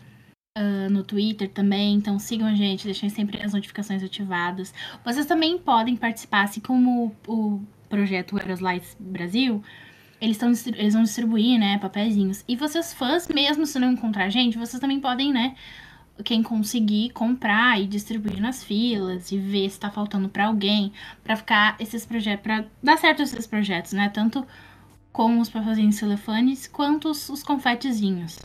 uh, 0.57 0.89
no 0.91 1.03
Twitter 1.03 1.49
também. 1.49 1.95
Então 1.95 2.19
sigam 2.19 2.47
a 2.47 2.53
gente, 2.53 2.85
deixem 2.85 3.09
sempre 3.09 3.41
as 3.41 3.53
notificações 3.53 4.03
ativadas. 4.03 4.71
Vocês 5.03 5.25
também 5.25 5.57
podem 5.57 5.95
participar, 5.95 6.43
assim 6.43 6.59
como 6.59 7.15
o, 7.27 7.33
o 7.55 7.65
projeto 7.89 8.37
Eras 8.37 8.59
Lights 8.59 8.95
Brasil 8.99 9.63
eles, 10.19 10.41
estão 10.41 10.51
eles 10.73 10.93
vão 10.93 11.03
distribuir, 11.03 11.59
né, 11.59 11.77
papeizinhos. 11.77 12.43
E 12.47 12.55
vocês 12.55 12.93
fãs, 12.93 13.27
mesmo 13.27 13.65
se 13.65 13.79
não 13.79 13.91
encontrar 13.91 14.29
gente, 14.29 14.57
vocês 14.57 14.79
também 14.79 14.99
podem, 14.99 15.31
né, 15.31 15.55
quem 16.23 16.41
conseguir 16.41 17.11
comprar 17.11 17.79
e 17.79 17.85
distribuir 17.85 18.41
nas 18.41 18.63
filas 18.63 19.31
e 19.31 19.37
ver 19.37 19.69
se 19.69 19.79
tá 19.79 19.89
faltando 19.89 20.27
para 20.29 20.47
alguém, 20.47 20.91
para 21.23 21.35
ficar 21.35 21.75
esses 21.79 22.05
projetos, 22.05 22.43
para 22.43 22.65
dar 22.81 22.97
certo 22.97 23.21
esses 23.21 23.45
projetos, 23.45 23.93
né, 23.93 24.09
tanto 24.09 24.45
com 25.11 25.39
os 25.39 25.49
papeizinhos 25.49 25.99
telefones 25.99 26.67
quanto 26.67 27.09
os, 27.09 27.29
os 27.29 27.43
confetezinhos. 27.43 28.39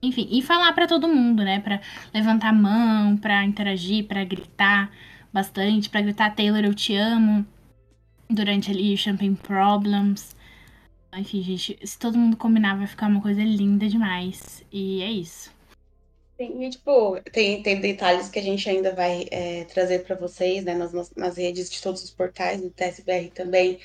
Enfim, 0.00 0.28
e 0.30 0.40
falar 0.42 0.72
para 0.72 0.86
todo 0.86 1.08
mundo, 1.08 1.42
né, 1.42 1.58
para 1.58 1.80
levantar 2.14 2.50
a 2.50 2.52
mão, 2.52 3.16
para 3.16 3.44
interagir, 3.44 4.06
para 4.06 4.24
gritar 4.24 4.90
bastante, 5.32 5.90
para 5.90 6.00
gritar 6.00 6.34
Taylor 6.34 6.64
eu 6.64 6.74
te 6.74 6.94
amo 6.94 7.44
durante 8.30 8.70
ali 8.70 8.96
Champagne 8.96 9.34
Problems. 9.36 10.36
Enfim, 11.14 11.42
gente, 11.42 11.78
se 11.84 11.98
todo 11.98 12.18
mundo 12.18 12.36
combinar, 12.36 12.76
vai 12.76 12.86
ficar 12.86 13.06
uma 13.06 13.22
coisa 13.22 13.42
linda 13.42 13.88
demais. 13.88 14.62
E 14.70 15.02
é 15.02 15.10
isso. 15.10 15.50
Sim, 16.36 16.62
e, 16.64 16.70
tipo, 16.70 17.20
tem, 17.32 17.62
tem 17.62 17.80
detalhes 17.80 18.28
que 18.28 18.38
a 18.38 18.42
gente 18.42 18.68
ainda 18.68 18.94
vai 18.94 19.26
é, 19.30 19.64
trazer 19.64 20.04
para 20.04 20.14
vocês, 20.14 20.64
né, 20.64 20.74
nas, 20.74 20.92
nas 21.16 21.36
redes 21.36 21.68
de 21.68 21.82
todos 21.82 22.02
os 22.04 22.10
portais, 22.10 22.62
no 22.62 22.70
TSBR 22.70 23.30
também 23.30 23.80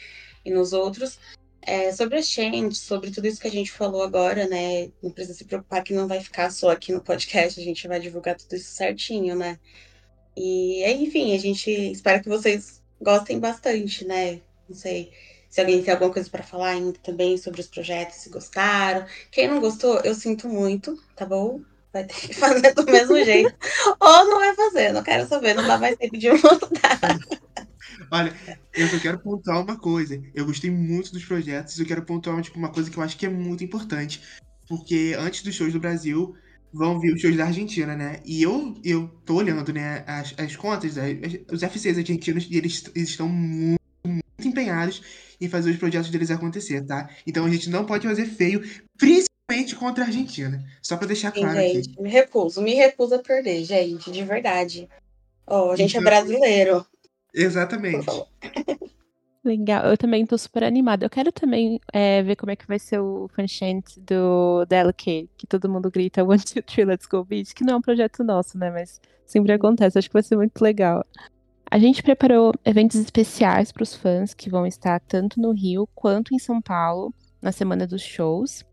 e 0.45 0.51
nos 0.51 0.73
outros. 0.73 1.17
É, 1.61 1.91
sobre 1.93 2.17
a 2.17 2.21
Change, 2.21 2.75
sobre 2.75 3.09
tudo 3.09 3.25
isso 3.25 3.39
que 3.39 3.47
a 3.47 3.51
gente 3.51 3.71
falou 3.71 4.03
agora, 4.03 4.45
né? 4.47 4.91
Não 5.01 5.09
precisa 5.09 5.37
se 5.37 5.45
preocupar 5.45 5.81
que 5.81 5.93
não 5.93 6.07
vai 6.07 6.19
ficar 6.19 6.51
só 6.51 6.71
aqui 6.71 6.91
no 6.91 7.01
podcast, 7.01 7.59
a 7.59 7.63
gente 7.63 7.87
vai 7.87 7.99
divulgar 7.99 8.35
tudo 8.35 8.55
isso 8.55 8.71
certinho, 8.75 9.35
né? 9.35 9.57
E, 10.35 10.83
enfim, 10.85 11.33
a 11.33 11.39
gente 11.39 11.71
espera 11.71 12.19
que 12.19 12.29
vocês 12.29 12.83
gostem 13.01 13.39
bastante, 13.39 14.05
né? 14.05 14.41
Não 14.67 14.75
sei 14.75 15.11
se 15.53 15.61
alguém 15.61 15.83
tem 15.83 15.93
alguma 15.93 16.11
coisa 16.11 16.27
para 16.31 16.41
falar 16.41 16.69
ainda 16.69 16.97
também 17.03 17.37
sobre 17.37 17.61
os 17.61 17.67
projetos, 17.67 18.15
se 18.15 18.29
gostaram. 18.31 19.05
Quem 19.29 19.47
não 19.47 19.61
gostou, 19.61 19.99
eu 19.99 20.15
sinto 20.15 20.49
muito, 20.49 20.97
tá 21.15 21.27
bom? 21.27 21.61
Vai 21.93 22.05
ter 22.05 22.15
que 22.15 22.33
fazer 22.33 22.73
do 22.73 22.83
mesmo 22.83 23.23
jeito. 23.23 23.53
Ou 23.99 24.25
não 24.25 24.39
vai 24.39 24.55
fazer, 24.55 24.91
não 24.91 25.03
quero 25.03 25.27
saber, 25.27 25.53
não 25.53 25.67
dá 25.67 25.77
mais 25.77 25.95
tempo 25.95 26.17
de 26.17 26.31
mudar. 26.31 27.19
Olha, 28.09 28.35
eu 28.73 28.87
só 28.87 28.97
quero 28.97 29.19
pontuar 29.19 29.61
uma 29.61 29.77
coisa. 29.77 30.19
Eu 30.33 30.47
gostei 30.47 30.71
muito 30.71 31.11
dos 31.11 31.23
projetos, 31.23 31.77
eu 31.77 31.85
quero 31.85 32.03
pontuar 32.03 32.41
tipo, 32.41 32.57
uma 32.57 32.71
coisa 32.71 32.89
que 32.89 32.97
eu 32.97 33.03
acho 33.03 33.15
que 33.15 33.27
é 33.27 33.29
muito 33.29 33.63
importante. 33.63 34.23
Porque 34.67 35.15
antes 35.19 35.43
dos 35.43 35.53
shows 35.53 35.71
do 35.71 35.79
Brasil, 35.79 36.35
vão 36.73 36.99
vir 36.99 37.13
os 37.13 37.21
shows 37.21 37.37
da 37.37 37.45
Argentina, 37.45 37.95
né? 37.95 38.21
E 38.25 38.41
eu, 38.41 38.73
eu 38.83 39.07
tô 39.23 39.35
olhando, 39.35 39.71
né, 39.71 40.03
as, 40.07 40.33
as 40.35 40.55
contas, 40.55 40.97
as, 40.97 41.13
os 41.51 41.61
FCs 41.61 41.99
argentinos, 41.99 42.47
e 42.49 42.57
eles, 42.57 42.89
eles 42.95 43.09
estão 43.09 43.29
muito 43.29 43.82
empenhados 44.39 45.01
em 45.39 45.49
fazer 45.49 45.71
os 45.71 45.77
projetos 45.77 46.09
deles 46.09 46.31
acontecer, 46.31 46.85
tá? 46.85 47.09
Então 47.25 47.45
a 47.45 47.49
gente 47.49 47.69
não 47.69 47.85
pode 47.85 48.07
fazer 48.07 48.25
feio, 48.25 48.61
principalmente 48.97 49.75
contra 49.75 50.03
a 50.03 50.07
Argentina. 50.07 50.63
Só 50.81 50.97
pra 50.97 51.07
deixar 51.07 51.31
claro 51.31 51.59
Sim, 51.59 51.73
gente, 51.73 51.89
aqui. 51.91 52.01
Me 52.01 52.09
recuso, 52.09 52.61
me 52.61 52.73
recuso 52.73 53.15
a 53.15 53.19
perder, 53.19 53.63
gente, 53.63 54.11
de 54.11 54.23
verdade. 54.23 54.89
Ó, 55.45 55.67
oh, 55.67 55.71
a 55.71 55.75
gente 55.75 55.97
é 55.97 55.99
então, 55.99 56.11
é 56.11 56.15
brasileiro. 56.15 56.85
Exatamente. 57.33 58.05
Legal, 59.43 59.87
eu 59.87 59.97
também 59.97 60.25
tô 60.25 60.37
super 60.37 60.63
animada. 60.63 61.05
Eu 61.05 61.09
quero 61.09 61.29
também 61.29 61.77
é, 61.91 62.23
ver 62.23 62.37
como 62.37 62.51
é 62.51 62.55
que 62.55 62.65
vai 62.65 62.79
ser 62.79 62.99
o 62.99 63.27
fanchant 63.35 63.83
do 63.97 64.63
Delicate, 64.65 65.29
que 65.37 65.45
todo 65.45 65.69
mundo 65.69 65.91
grita 65.91 66.23
One, 66.23 66.39
Two, 66.39 66.63
Three, 66.63 66.85
Let's 66.85 67.05
Go 67.05 67.25
Beach, 67.25 67.53
que 67.53 67.65
não 67.65 67.73
é 67.73 67.77
um 67.77 67.81
projeto 67.81 68.23
nosso, 68.23 68.57
né? 68.57 68.71
Mas 68.71 69.01
sempre 69.25 69.51
acontece, 69.51 69.99
acho 69.99 70.07
que 70.07 70.13
vai 70.13 70.23
ser 70.23 70.37
muito 70.37 70.61
legal. 70.61 71.05
A 71.73 71.79
gente 71.79 72.03
preparou 72.03 72.53
eventos 72.63 72.99
especiais 72.99 73.71
para 73.71 73.81
os 73.81 73.95
fãs 73.95 74.31
que 74.31 74.47
vão 74.47 74.63
estar 74.63 74.99
tanto 74.99 75.41
no 75.41 75.51
Rio 75.51 75.89
quanto 75.95 76.31
em 76.31 76.37
São 76.37 76.61
Paulo 76.61 77.11
na 77.41 77.51
semana 77.51 77.87
dos 77.87 78.03
shows. 78.03 78.63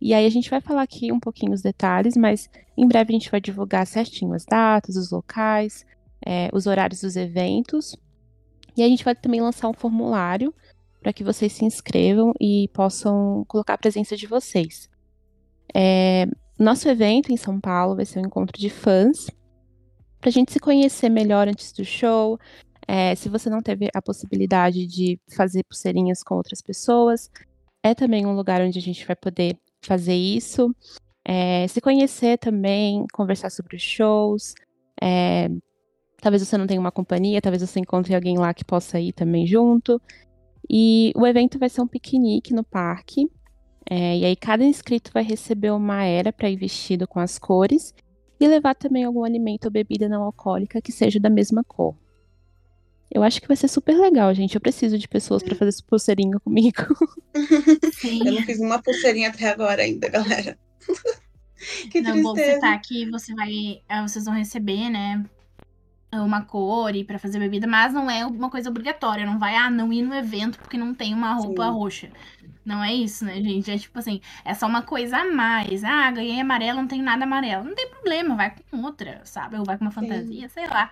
E 0.00 0.14
aí 0.14 0.24
a 0.24 0.30
gente 0.30 0.48
vai 0.48 0.58
falar 0.58 0.80
aqui 0.80 1.12
um 1.12 1.20
pouquinho 1.20 1.52
os 1.52 1.60
detalhes, 1.60 2.16
mas 2.16 2.48
em 2.78 2.88
breve 2.88 3.12
a 3.12 3.18
gente 3.18 3.30
vai 3.30 3.42
divulgar 3.42 3.86
certinho 3.86 4.32
as 4.32 4.46
datas, 4.46 4.96
os 4.96 5.10
locais, 5.10 5.84
é, 6.26 6.48
os 6.50 6.66
horários 6.66 7.02
dos 7.02 7.14
eventos 7.14 7.94
e 8.74 8.82
a 8.82 8.88
gente 8.88 9.04
vai 9.04 9.14
também 9.14 9.42
lançar 9.42 9.68
um 9.68 9.74
formulário 9.74 10.54
para 11.02 11.12
que 11.12 11.22
vocês 11.22 11.52
se 11.52 11.66
inscrevam 11.66 12.32
e 12.40 12.70
possam 12.72 13.44
colocar 13.48 13.74
a 13.74 13.78
presença 13.78 14.16
de 14.16 14.26
vocês. 14.26 14.88
É, 15.74 16.26
nosso 16.58 16.88
evento 16.88 17.30
em 17.30 17.36
São 17.36 17.60
Paulo 17.60 17.96
vai 17.96 18.06
ser 18.06 18.18
um 18.18 18.24
encontro 18.24 18.58
de 18.58 18.70
fãs, 18.70 19.26
para 20.20 20.28
a 20.28 20.32
gente 20.32 20.52
se 20.52 20.60
conhecer 20.60 21.08
melhor 21.08 21.48
antes 21.48 21.72
do 21.72 21.84
show. 21.84 22.38
É, 22.86 23.14
se 23.14 23.28
você 23.28 23.48
não 23.48 23.62
teve 23.62 23.88
a 23.94 24.02
possibilidade 24.02 24.86
de 24.86 25.18
fazer 25.34 25.62
pulseirinhas 25.64 26.22
com 26.22 26.34
outras 26.34 26.60
pessoas, 26.60 27.30
é 27.82 27.94
também 27.94 28.26
um 28.26 28.34
lugar 28.34 28.60
onde 28.60 28.78
a 28.78 28.82
gente 28.82 29.06
vai 29.06 29.16
poder 29.16 29.56
fazer 29.80 30.14
isso. 30.14 30.74
É, 31.24 31.66
se 31.68 31.80
conhecer 31.80 32.38
também, 32.38 33.06
conversar 33.12 33.50
sobre 33.50 33.76
os 33.76 33.82
shows, 33.82 34.54
é, 35.00 35.48
Talvez 36.20 36.46
você 36.46 36.58
não 36.58 36.66
tenha 36.66 36.80
uma 36.80 36.92
companhia, 36.92 37.40
talvez 37.40 37.62
você 37.62 37.80
encontre 37.80 38.14
alguém 38.14 38.38
lá 38.38 38.52
que 38.52 38.64
possa 38.64 39.00
ir 39.00 39.12
também 39.12 39.46
junto. 39.46 40.00
E 40.68 41.12
o 41.16 41.26
evento 41.26 41.58
vai 41.58 41.68
ser 41.68 41.80
um 41.80 41.86
piquenique 41.86 42.52
no 42.52 42.62
parque. 42.62 43.26
É, 43.88 44.18
e 44.18 44.24
aí 44.24 44.36
cada 44.36 44.62
inscrito 44.62 45.10
vai 45.12 45.22
receber 45.22 45.70
uma 45.70 46.04
era 46.04 46.32
para 46.32 46.50
ir 46.50 46.56
vestido 46.56 47.08
com 47.08 47.18
as 47.18 47.38
cores 47.38 47.94
e 48.40 48.48
levar 48.48 48.74
também 48.74 49.04
algum 49.04 49.22
alimento 49.22 49.66
ou 49.66 49.70
bebida 49.70 50.08
não 50.08 50.22
alcoólica 50.22 50.80
que 50.80 50.90
seja 50.90 51.20
da 51.20 51.28
mesma 51.28 51.62
cor. 51.62 51.94
Eu 53.12 53.22
acho 53.22 53.40
que 53.40 53.48
vai 53.48 53.56
ser 53.56 53.68
super 53.68 53.98
legal, 53.98 54.32
gente. 54.32 54.54
Eu 54.54 54.60
preciso 54.60 54.96
de 54.96 55.06
pessoas 55.06 55.42
para 55.42 55.56
fazer 55.56 55.68
esse 55.68 55.82
pulseirinho 55.82 56.40
comigo. 56.40 56.78
Sim. 57.94 58.20
Eu 58.24 58.32
não 58.32 58.42
fiz 58.42 58.60
uma 58.60 58.80
pulseirinha 58.80 59.28
até 59.28 59.50
agora 59.50 59.82
ainda, 59.82 60.08
galera. 60.08 60.56
que 61.90 62.00
não, 62.00 62.22
bom 62.22 62.34
você 62.34 62.58
tá 62.58 62.72
aqui, 62.72 63.10
você 63.10 63.34
vai, 63.34 63.82
é, 63.88 64.00
vocês 64.00 64.24
vão 64.24 64.34
receber, 64.34 64.88
né, 64.88 65.24
uma 66.12 66.42
cor 66.42 66.94
e 66.94 67.04
para 67.04 67.18
fazer 67.18 67.38
bebida, 67.38 67.66
mas 67.66 67.92
não 67.92 68.10
é 68.10 68.24
uma 68.24 68.48
coisa 68.48 68.70
obrigatória. 68.70 69.26
Não 69.26 69.38
vai, 69.38 69.54
ah, 69.56 69.70
não 69.70 69.92
ir 69.92 70.02
no 70.02 70.14
evento 70.14 70.58
porque 70.58 70.78
não 70.78 70.94
tem 70.94 71.12
uma 71.12 71.34
roupa 71.34 71.64
Sim. 71.64 71.70
roxa. 71.72 72.10
Não 72.64 72.82
é 72.84 72.92
isso, 72.92 73.24
né, 73.24 73.40
gente? 73.42 73.70
É 73.70 73.78
tipo 73.78 73.98
assim, 73.98 74.20
é 74.44 74.54
só 74.54 74.66
uma 74.66 74.82
coisa 74.82 75.18
a 75.18 75.24
mais. 75.32 75.82
Ah, 75.82 76.10
ganhei 76.10 76.40
amarelo, 76.40 76.80
não 76.80 76.88
tenho 76.88 77.02
nada 77.02 77.24
amarelo. 77.24 77.64
Não 77.64 77.74
tem 77.74 77.88
problema, 77.88 78.36
vai 78.36 78.54
com 78.70 78.82
outra, 78.82 79.20
sabe? 79.24 79.56
Ou 79.56 79.64
vai 79.64 79.78
com 79.78 79.84
uma 79.84 79.90
fantasia, 79.90 80.48
Sim. 80.48 80.54
sei 80.54 80.66
lá. 80.66 80.90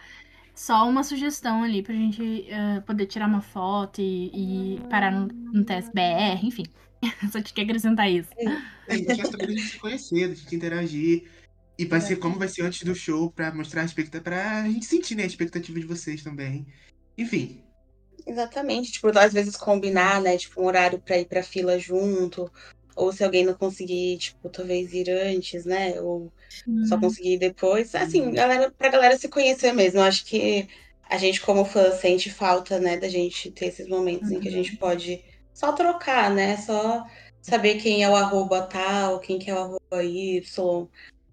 Só 0.54 0.88
uma 0.88 1.04
sugestão 1.04 1.62
ali 1.62 1.82
pra 1.82 1.94
gente 1.94 2.22
uh, 2.22 2.82
poder 2.82 3.06
tirar 3.06 3.28
uma 3.28 3.40
foto 3.40 4.00
e, 4.00 4.76
e 4.76 4.80
parar 4.88 5.12
no, 5.12 5.28
no 5.28 5.64
TSBR, 5.64 6.44
enfim. 6.44 6.64
Só 7.30 7.40
te 7.40 7.52
quer 7.52 7.62
acrescentar 7.62 8.10
isso. 8.10 8.30
É, 8.88 8.96
e 8.96 9.04
também 9.04 9.46
a 9.46 9.50
gente 9.50 9.62
se 9.62 9.78
conhecer, 9.78 10.24
a 10.24 10.34
gente 10.34 10.56
interagir. 10.56 11.30
E 11.78 11.84
vai 11.84 12.00
ser 12.00 12.16
como 12.16 12.38
vai 12.38 12.48
ser 12.48 12.62
antes 12.62 12.82
do 12.82 12.94
show, 12.94 13.30
pra 13.30 13.54
mostrar 13.54 13.82
a 13.82 13.84
expectativa. 13.84 14.24
Pra 14.24 14.64
gente 14.64 14.84
sentir, 14.84 15.14
né, 15.14 15.22
a 15.22 15.26
expectativa 15.26 15.78
de 15.78 15.86
vocês 15.86 16.24
também. 16.24 16.66
Enfim. 17.16 17.62
Exatamente. 18.28 18.92
Tipo, 18.92 19.08
às 19.18 19.32
vezes 19.32 19.56
combinar, 19.56 20.20
né? 20.20 20.36
Tipo, 20.36 20.60
um 20.60 20.66
horário 20.66 20.98
pra 20.98 21.18
ir 21.18 21.24
pra 21.24 21.42
fila 21.42 21.78
junto. 21.78 22.52
Ou 22.94 23.12
se 23.12 23.24
alguém 23.24 23.44
não 23.44 23.54
conseguir, 23.54 24.18
tipo, 24.18 24.48
talvez 24.50 24.92
ir 24.92 25.08
antes, 25.08 25.64
né? 25.64 26.00
Ou 26.00 26.30
só 26.86 26.98
conseguir 26.98 27.34
ir 27.34 27.38
depois. 27.38 27.94
Assim, 27.94 28.32
galera, 28.32 28.70
pra 28.70 28.90
galera 28.90 29.16
se 29.16 29.28
conhecer 29.28 29.72
mesmo. 29.72 30.00
Eu 30.00 30.04
acho 30.04 30.26
que 30.26 30.68
a 31.08 31.16
gente, 31.16 31.40
como 31.40 31.64
fã, 31.64 31.90
sente 31.92 32.30
falta, 32.30 32.78
né? 32.78 32.98
Da 32.98 33.08
gente 33.08 33.50
ter 33.50 33.66
esses 33.66 33.88
momentos 33.88 34.30
uhum. 34.30 34.36
em 34.36 34.40
que 34.40 34.48
a 34.48 34.52
gente 34.52 34.72
uhum. 34.72 34.78
pode 34.78 35.24
só 35.54 35.72
trocar, 35.72 36.30
né? 36.30 36.56
Só 36.58 37.04
saber 37.40 37.76
quem 37.76 38.02
é 38.02 38.10
o 38.10 38.16
arroba 38.16 38.62
tal, 38.62 39.20
quem 39.20 39.38
que 39.38 39.50
é 39.50 39.54
o 39.54 39.58
arroba 39.58 40.04
Y 40.04 40.88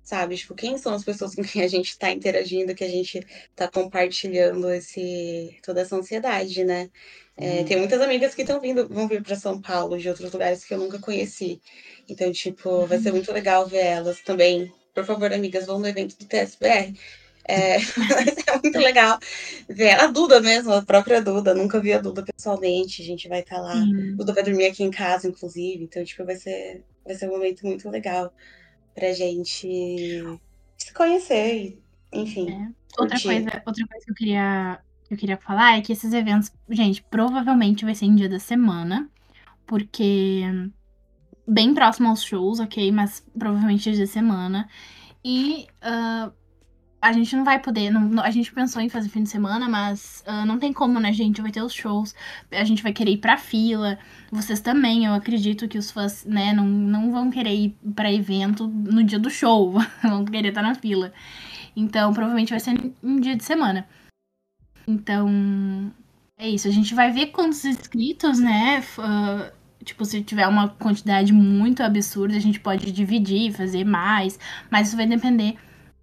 sabe? 0.06 0.38
Tipo, 0.38 0.54
quem 0.54 0.78
são 0.78 0.94
as 0.94 1.04
pessoas 1.04 1.34
com 1.34 1.44
quem 1.44 1.64
a 1.64 1.68
gente 1.68 1.90
está 1.90 2.12
interagindo, 2.12 2.76
que 2.76 2.84
a 2.84 2.90
gente 2.90 3.26
está 3.50 3.68
compartilhando 3.68 4.70
esse, 4.70 5.58
toda 5.64 5.82
essa 5.82 5.96
ansiedade, 5.96 6.64
né? 6.64 6.90
É, 7.36 7.62
hum. 7.62 7.66
Tem 7.66 7.78
muitas 7.78 8.00
amigas 8.00 8.36
que 8.36 8.44
estão 8.44 8.62
vindo, 8.62 8.88
vão 8.88 9.08
vir 9.08 9.24
para 9.24 9.36
São 9.36 9.60
Paulo 9.60 9.98
de 9.98 10.08
outros 10.08 10.32
lugares 10.32 10.64
que 10.64 10.74
eu 10.74 10.78
nunca 10.78 11.00
conheci. 11.00 11.60
Então, 12.08 12.32
tipo, 12.32 12.86
vai 12.86 13.00
ser 13.00 13.10
uhum. 13.10 13.16
muito 13.16 13.34
legal 13.34 13.68
ver 13.68 13.84
elas 13.84 14.22
também. 14.22 14.72
Por 14.94 15.04
favor, 15.04 15.34
amigas, 15.34 15.66
vão 15.66 15.80
no 15.80 15.88
evento 15.88 16.16
do 16.18 16.26
TSBR. 16.26 16.94
É, 17.48 17.78
vai 18.14 18.26
ser 18.26 18.62
muito 18.64 18.78
legal 18.78 19.20
ver 19.68 20.00
a 20.00 20.08
Duda 20.08 20.40
mesmo, 20.40 20.72
a 20.72 20.84
própria 20.84 21.20
Duda. 21.20 21.56
Nunca 21.56 21.80
vi 21.80 21.94
a 21.94 22.00
Duda 22.00 22.24
pessoalmente. 22.24 23.02
A 23.02 23.06
gente 23.06 23.28
vai 23.28 23.40
estar 23.40 23.56
tá 23.56 23.62
lá. 23.62 23.76
Hum. 23.76 24.16
Duda 24.16 24.34
vai 24.34 24.44
dormir 24.44 24.68
aqui 24.68 24.84
em 24.84 24.92
casa, 24.92 25.28
inclusive. 25.28 25.84
Então, 25.84 26.04
tipo, 26.06 26.24
vai 26.24 26.36
ser, 26.36 26.84
vai 27.04 27.16
ser 27.16 27.28
um 27.28 27.32
momento 27.32 27.66
muito 27.66 27.90
legal 27.90 28.32
pra 28.96 29.12
gente 29.12 30.24
se 30.78 30.94
conhecer, 30.94 31.78
enfim. 32.12 32.50
É. 32.50 32.70
Outra 32.98 33.22
coisa, 33.22 33.64
outra 33.66 33.88
coisa 33.88 34.06
que 34.06 34.12
eu 34.12 34.16
queria 34.16 34.80
que 35.08 35.14
eu 35.14 35.18
queria 35.18 35.38
falar 35.38 35.78
é 35.78 35.82
que 35.82 35.92
esses 35.92 36.14
eventos, 36.14 36.52
gente, 36.70 37.04
provavelmente 37.04 37.86
vai 37.86 37.94
ser 37.94 38.06
em 38.06 38.16
dia 38.16 38.28
da 38.28 38.40
semana, 38.40 39.08
porque 39.68 40.42
bem 41.48 41.76
próximo 41.76 42.08
aos 42.08 42.24
shows, 42.24 42.60
ok? 42.60 42.92
Mas 42.92 43.24
provavelmente 43.38 43.92
dia 43.92 44.00
da 44.00 44.08
semana. 44.08 44.68
E 45.24 45.68
uh, 45.84 46.32
a 47.06 47.12
gente 47.12 47.36
não 47.36 47.44
vai 47.44 47.60
poder. 47.60 47.92
Não, 47.92 48.20
a 48.22 48.32
gente 48.32 48.52
pensou 48.52 48.82
em 48.82 48.90
fazer 48.90 49.10
fim 49.10 49.22
de 49.22 49.30
semana, 49.30 49.70
mas 49.70 50.24
uh, 50.28 50.44
não 50.46 50.58
tem 50.58 50.74
como, 50.74 51.00
né, 51.00 51.14
gente? 51.14 51.40
Vai 51.40 51.52
ter 51.52 51.62
os 51.62 51.74
shows, 51.74 52.16
a 52.52 52.64
gente 52.64 52.82
vai 52.82 52.92
querer 52.92 53.12
ir 53.12 53.18
pra 53.18 53.38
fila. 53.38 54.00
Vocês 54.32 54.60
também, 54.60 55.06
eu 55.06 55.14
acredito 55.14 55.68
que 55.68 55.78
os 55.78 55.92
fãs, 55.92 56.26
né, 56.26 56.52
não, 56.52 56.66
não 56.66 57.12
vão 57.12 57.30
querer 57.30 57.54
ir 57.54 57.78
pra 57.96 58.12
evento 58.12 58.68
no 58.68 59.04
dia 59.04 59.20
do 59.20 59.30
show. 59.30 59.76
vão 60.02 60.26
querer 60.26 60.50
estar 60.50 60.64
na 60.64 60.74
fila. 60.74 61.14
Então, 61.76 62.12
provavelmente 62.12 62.50
vai 62.50 62.60
ser 62.60 62.76
um 63.04 63.20
dia 63.20 63.36
de 63.36 63.44
semana. 63.44 63.88
Então, 64.88 65.30
é 66.40 66.50
isso. 66.50 66.68
A 66.68 66.72
gente 66.72 66.96
vai 66.96 67.12
ver 67.12 67.28
quantos 67.28 67.64
inscritos, 67.66 68.40
né? 68.40 68.84
Uh, 68.98 69.84
tipo, 69.84 70.04
se 70.06 70.24
tiver 70.24 70.48
uma 70.48 70.70
quantidade 70.70 71.32
muito 71.32 71.84
absurda, 71.84 72.36
a 72.36 72.40
gente 72.40 72.60
pode 72.60 72.92
dividir, 72.92 73.54
fazer 73.54 73.84
mais. 73.84 74.40
Mas 74.72 74.88
isso 74.88 74.98
vai 74.98 75.06
depender. 75.06 75.56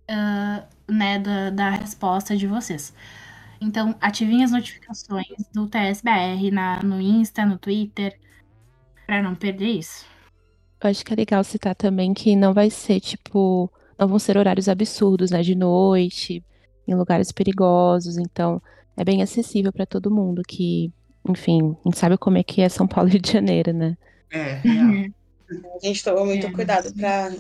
Uh, 0.09 0.63
né, 0.93 1.19
da, 1.19 1.51
da 1.51 1.71
resposta 1.71 2.37
de 2.37 2.47
vocês. 2.47 2.93
Então, 3.61 3.95
ativem 4.01 4.43
as 4.43 4.51
notificações 4.51 5.27
do 5.53 5.69
TSBR 5.69 6.51
na, 6.51 6.83
no 6.83 7.01
Insta, 7.01 7.47
no 7.47 7.59
Twitter, 7.59 8.19
para 9.07 9.23
não 9.23 9.35
perder 9.35 9.69
isso. 9.69 10.05
Eu 10.83 10.91
acho 10.91 11.05
que 11.05 11.13
é 11.13 11.17
legal 11.17 11.45
citar 11.45 11.75
também 11.75 12.13
que 12.13 12.35
não 12.35 12.53
vai 12.53 12.71
ser, 12.71 12.99
tipo, 12.99 13.73
não 13.97 14.09
vão 14.09 14.19
ser 14.19 14.37
horários 14.37 14.69
absurdos, 14.69 15.31
né, 15.31 15.43
de 15.43 15.55
noite, 15.55 16.45
em 16.87 16.95
lugares 16.95 17.31
perigosos, 17.31 18.19
então 18.19 18.61
é 18.97 19.05
bem 19.05 19.23
acessível 19.23 19.73
para 19.73 19.87
todo 19.87 20.11
mundo 20.11 20.43
que, 20.47 20.93
enfim, 21.29 21.77
a 21.85 21.89
gente 21.89 21.99
sabe 21.99 22.19
como 22.19 22.39
é 22.39 22.43
que 22.43 22.61
é 22.61 22.69
São 22.69 22.87
Paulo 22.89 23.09
e 23.09 23.13
Rio 23.13 23.23
de 23.23 23.33
Janeiro, 23.33 23.73
né? 23.73 23.97
É, 24.31 24.55
real. 24.55 25.13
A 25.81 25.87
gente 25.87 26.03
tomou 26.03 26.27
muito 26.27 26.47
é, 26.47 26.51
cuidado 26.51 26.93
para 26.95 27.31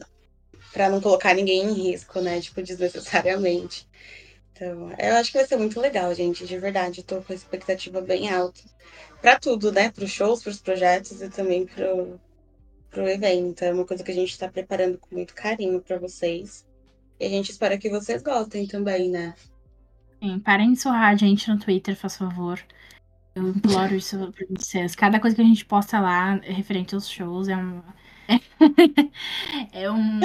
para 0.72 0.88
não 0.88 1.00
colocar 1.00 1.34
ninguém 1.34 1.64
em 1.64 1.72
risco, 1.72 2.20
né? 2.20 2.40
Tipo, 2.40 2.62
desnecessariamente. 2.62 3.86
Então, 4.52 4.92
eu 4.98 5.16
acho 5.16 5.32
que 5.32 5.38
vai 5.38 5.46
ser 5.46 5.56
muito 5.56 5.80
legal, 5.80 6.14
gente, 6.14 6.46
de 6.46 6.58
verdade. 6.58 7.00
Eu 7.00 7.04
tô 7.04 7.22
com 7.22 7.32
a 7.32 7.36
expectativa 7.36 8.00
bem 8.00 8.32
alta. 8.32 8.60
Pra 9.20 9.38
tudo, 9.38 9.72
né? 9.72 9.90
Pros 9.90 10.10
shows, 10.10 10.42
pros 10.42 10.60
projetos 10.60 11.20
e 11.20 11.28
também 11.28 11.66
pro, 11.66 12.20
pro 12.90 13.08
evento. 13.08 13.62
É 13.62 13.72
uma 13.72 13.84
coisa 13.84 14.04
que 14.04 14.10
a 14.10 14.14
gente 14.14 14.38
tá 14.38 14.48
preparando 14.48 14.98
com 14.98 15.14
muito 15.14 15.34
carinho 15.34 15.80
pra 15.80 15.98
vocês. 15.98 16.66
E 17.18 17.26
a 17.26 17.28
gente 17.28 17.50
espera 17.50 17.78
que 17.78 17.90
vocês 17.90 18.22
gostem 18.22 18.66
também, 18.66 19.08
né? 19.08 19.34
Sim, 20.22 20.38
parem 20.38 20.72
de 20.72 20.80
surrar 20.80 21.12
a 21.12 21.16
gente 21.16 21.48
no 21.48 21.58
Twitter, 21.58 21.96
faz 21.96 22.16
favor. 22.16 22.60
Eu 23.34 23.48
imploro 23.48 23.94
isso 23.94 24.16
pra 24.32 24.46
vocês. 24.50 24.94
Cada 24.94 25.18
coisa 25.18 25.34
que 25.34 25.42
a 25.42 25.44
gente 25.44 25.64
posta 25.64 25.98
lá 25.98 26.34
referente 26.42 26.94
aos 26.94 27.08
shows 27.08 27.48
é 27.48 27.56
um. 27.56 27.82
É 29.72 29.90
um. 29.90 30.20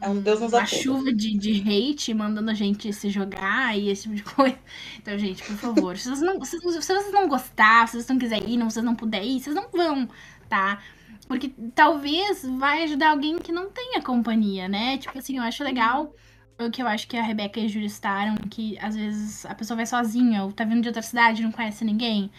É 0.00 0.08
um 0.08 0.20
Deus 0.20 0.40
nos 0.40 0.52
uma 0.52 0.62
acuda. 0.62 0.66
chuva 0.66 1.12
de, 1.12 1.36
de 1.36 1.60
hate 1.60 2.14
mandando 2.14 2.50
a 2.50 2.54
gente 2.54 2.92
se 2.92 3.10
jogar 3.10 3.76
e 3.76 3.88
esse 3.90 4.02
tipo 4.02 4.14
de 4.14 4.22
coisa. 4.22 4.58
Então, 4.98 5.18
gente, 5.18 5.42
por 5.44 5.56
favor, 5.56 5.96
se 5.96 6.08
vocês 6.08 6.20
não, 6.20 6.44
se, 6.44 6.58
se 6.58 6.64
vocês 6.64 7.12
não 7.12 7.28
gostar, 7.28 7.88
se 7.88 7.94
vocês 7.94 8.08
não 8.08 8.18
quiserem 8.18 8.54
ir, 8.54 8.56
não, 8.56 8.70
vocês 8.70 8.84
não 8.84 8.94
puderem 8.94 9.36
ir, 9.36 9.40
vocês 9.40 9.56
não 9.56 9.68
vão, 9.70 10.08
tá? 10.48 10.80
Porque 11.26 11.52
talvez 11.74 12.44
vai 12.58 12.84
ajudar 12.84 13.10
alguém 13.10 13.38
que 13.38 13.52
não 13.52 13.70
tenha 13.70 14.00
companhia, 14.02 14.68
né? 14.68 14.98
Tipo 14.98 15.18
assim, 15.18 15.36
eu 15.38 15.42
acho 15.42 15.64
legal 15.64 16.14
o 16.58 16.70
que 16.70 16.82
eu 16.82 16.86
acho 16.88 17.06
que 17.08 17.16
a 17.16 17.22
Rebeca 17.22 17.60
e 17.60 17.64
a 17.66 17.68
Júlia 17.68 17.88
citaram, 17.88 18.34
que 18.50 18.78
às 18.80 18.96
vezes 18.96 19.46
a 19.46 19.54
pessoa 19.54 19.76
vai 19.76 19.86
sozinha 19.86 20.44
ou 20.44 20.52
tá 20.52 20.64
vindo 20.64 20.82
de 20.82 20.88
outra 20.88 21.02
cidade 21.02 21.40
e 21.42 21.44
não 21.44 21.52
conhece 21.52 21.84
ninguém. 21.84 22.30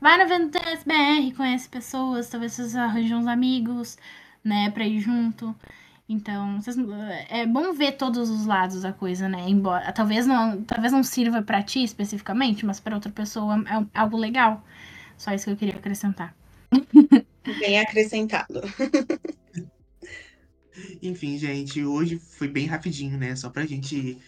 Vai 0.00 0.18
no 0.22 0.28
Ventas 0.28 0.84
BR, 0.84 1.34
conhece 1.36 1.68
pessoas, 1.68 2.28
talvez 2.28 2.52
vocês 2.52 2.76
arranjam 2.76 3.20
uns 3.20 3.26
amigos, 3.26 3.96
né, 4.44 4.70
pra 4.70 4.86
ir 4.86 5.00
junto. 5.00 5.54
Então, 6.08 6.60
vocês- 6.60 6.76
é 7.30 7.46
bom 7.46 7.72
ver 7.72 7.92
todos 7.92 8.28
os 8.28 8.44
lados 8.44 8.82
da 8.82 8.92
coisa, 8.92 9.26
né? 9.28 9.48
Embora 9.48 9.90
talvez 9.92 10.26
não, 10.26 10.62
talvez 10.62 10.92
não 10.92 11.02
sirva 11.02 11.42
pra 11.42 11.62
ti 11.62 11.82
especificamente, 11.82 12.66
mas 12.66 12.78
pra 12.78 12.94
outra 12.94 13.10
pessoa 13.10 13.54
é 13.66 13.78
um- 13.78 13.88
algo 13.94 14.16
legal. 14.16 14.62
Só 15.16 15.32
isso 15.32 15.46
que 15.46 15.50
eu 15.52 15.56
queria 15.56 15.76
acrescentar. 15.76 16.34
Bem 17.58 17.78
acrescentado. 17.80 18.60
Enfim, 21.02 21.38
gente, 21.38 21.84
hoje 21.84 22.18
foi 22.18 22.48
bem 22.48 22.66
rapidinho, 22.66 23.16
né? 23.16 23.36
Só 23.36 23.48
pra 23.48 23.64
gente 23.64 24.18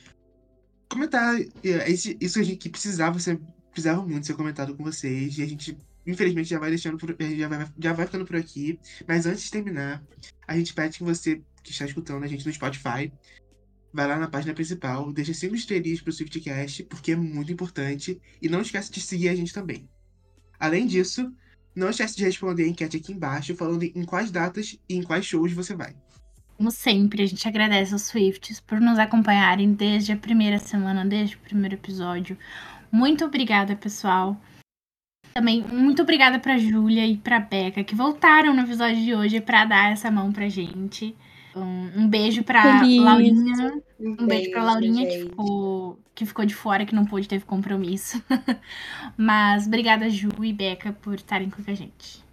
comentar 0.89 1.37
é, 1.41 1.91
esse- 1.91 2.17
isso 2.21 2.39
a 2.39 2.43
gente 2.43 2.59
que 2.59 2.69
precisava 2.69 3.19
ser, 3.19 3.41
precisava 3.73 4.07
muito 4.07 4.27
ser 4.27 4.35
comentado 4.35 4.77
com 4.77 4.85
vocês. 4.85 5.37
E 5.39 5.43
a 5.43 5.47
gente, 5.47 5.77
infelizmente, 6.07 6.49
já 6.49 6.59
vai 6.59 6.71
deixando 6.71 6.97
por, 6.99 7.09
já 7.37 7.49
vai, 7.49 7.67
já 7.79 7.93
vai 7.93 8.07
ficando 8.07 8.25
por 8.25 8.37
aqui. 8.37 8.79
Mas 9.09 9.27
antes 9.27 9.45
de 9.45 9.51
terminar, 9.51 10.03
a 10.47 10.57
gente 10.57 10.73
pede 10.73 10.99
que 10.99 11.05
você 11.05 11.43
que 11.67 11.73
está 11.73 11.85
escutando 11.85 12.25
a 12.25 12.27
gente 12.27 12.47
no 12.47 12.53
Spotify, 12.53 13.13
vai 13.93 14.07
lá 14.07 14.17
na 14.19 14.29
página 14.29 14.55
principal, 14.55 15.13
deixa 15.13 15.35
cinco 15.35 15.55
estrelinhas 15.55 16.01
pro 16.01 16.13
Swiftcast, 16.13 16.85
porque 16.85 17.13
é 17.13 17.17
muito 17.17 17.53
importante. 17.53 18.21
E 18.41 18.49
não 18.49 18.61
esquece 18.61 18.91
de 18.93 19.01
seguir 19.01 19.29
a 19.29 19.35
gente 19.35 19.53
também. 19.53 19.89
Além 20.59 20.87
disso, 20.87 21.33
não 21.75 21.91
esquece 21.91 22.17
de 22.17 22.25
responder 22.25 22.65
a 22.65 22.69
enquete 22.69 22.97
aqui 22.97 23.13
embaixo, 23.13 23.55
falando 23.55 23.83
em 23.83 24.05
quais 24.05 24.31
datas 24.31 24.79
e 24.89 24.95
em 24.95 25.03
quais 25.03 25.27
shows 25.27 25.53
você 25.53 25.75
vai. 25.75 25.95
Como 26.57 26.71
sempre, 26.71 27.23
a 27.23 27.27
gente 27.27 27.47
agradece 27.47 27.93
aos 27.93 28.03
Swifts 28.03 28.61
por 28.61 28.81
nos 28.81 28.99
acompanharem 28.99 29.75
desde 29.75 30.13
a 30.13 30.17
primeira 30.17 30.59
semana, 30.59 31.05
desde 31.05 31.37
o 31.37 31.41
primeiro 31.41 31.75
episódio. 31.75 32.39
Muito 32.91 33.25
obrigada, 33.25 33.77
pessoal. 33.77 34.41
Também 35.35 35.63
muito 35.63 36.01
obrigada 36.01 36.39
pra 36.39 36.57
Júlia 36.57 37.07
e 37.07 37.19
pra 37.19 37.39
Beca 37.39 37.85
que 37.85 37.95
voltaram 37.95 38.55
no 38.55 38.63
episódio 38.63 39.05
de 39.05 39.15
hoje 39.15 39.39
pra 39.39 39.67
dar 39.67 39.93
essa 39.93 40.11
mão 40.11 40.33
pra 40.33 40.49
gente. 40.49 41.15
Um, 41.57 42.03
um 42.03 42.09
beijo 42.09 42.45
pra 42.45 42.81
Feliz. 42.81 43.03
Laurinha. 43.03 43.83
Um 43.99 44.27
beijo 44.27 44.51
pra 44.51 44.61
Beijo, 44.61 44.67
Laurinha 44.67 45.07
que 45.09 45.19
ficou, 45.21 45.99
que 46.15 46.27
ficou 46.27 46.45
de 46.45 46.55
fora, 46.55 46.85
que 46.85 46.95
não 46.95 47.07
pôde, 47.07 47.27
teve 47.27 47.47
compromisso. 47.47 48.23
Mas 49.17 49.67
obrigada, 49.67 50.11
Ju 50.11 50.29
e 50.43 50.53
Beca, 50.53 50.93
por 50.93 51.15
estarem 51.15 51.49
com 51.49 51.63
a 51.67 51.75
gente. 51.75 52.25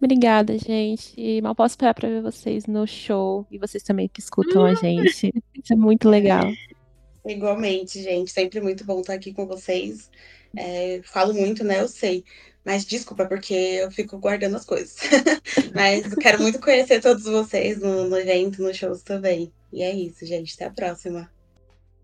Obrigada, 0.00 0.56
gente. 0.56 1.40
Mal 1.42 1.54
posso 1.54 1.72
esperar 1.72 1.94
pra 1.94 2.08
ver 2.08 2.22
vocês 2.22 2.66
no 2.66 2.86
show 2.86 3.44
e 3.50 3.58
vocês 3.58 3.82
também 3.82 4.08
que 4.08 4.20
escutam 4.20 4.64
a 4.64 4.74
gente. 4.74 5.32
Isso 5.54 5.72
é 5.72 5.76
muito 5.76 6.08
legal. 6.08 6.44
Igualmente, 7.26 8.00
gente. 8.00 8.30
Sempre 8.30 8.60
muito 8.60 8.84
bom 8.84 9.00
estar 9.00 9.14
aqui 9.14 9.32
com 9.32 9.46
vocês. 9.46 10.10
É, 10.56 11.00
falo 11.02 11.34
muito, 11.34 11.64
né? 11.64 11.80
Eu 11.80 11.88
sei. 11.88 12.24
Mas 12.66 12.84
desculpa, 12.84 13.26
porque 13.26 13.54
eu 13.54 13.92
fico 13.92 14.18
guardando 14.18 14.56
as 14.56 14.64
coisas. 14.64 14.96
Mas 15.72 16.12
quero 16.16 16.42
muito 16.42 16.58
conhecer 16.58 17.00
todos 17.00 17.22
vocês 17.22 17.78
no, 17.78 18.08
no 18.08 18.18
evento, 18.18 18.60
nos 18.60 18.76
shows 18.76 19.02
também. 19.02 19.52
E 19.72 19.82
é 19.84 19.94
isso, 19.94 20.26
gente. 20.26 20.52
Até 20.54 20.64
a 20.64 20.70
próxima. 20.72 21.30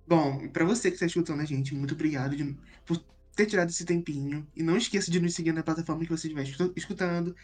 Bom, 0.06 0.46
pra 0.48 0.64
você 0.64 0.88
que 0.88 0.94
está 0.94 1.06
escutando 1.06 1.40
a 1.40 1.44
gente, 1.44 1.74
muito 1.74 1.94
obrigado 1.94 2.36
de- 2.36 2.56
por 2.86 2.96
ter 3.34 3.46
tirado 3.46 3.70
esse 3.70 3.84
tempinho. 3.84 4.46
E 4.54 4.62
não 4.62 4.76
esqueça 4.76 5.10
de 5.10 5.18
nos 5.20 5.34
seguir 5.34 5.52
na 5.52 5.64
plataforma 5.64 6.04
que 6.04 6.10
você 6.10 6.28
estiver 6.28 6.44
escu- 6.44 6.72
escutando. 6.76 7.34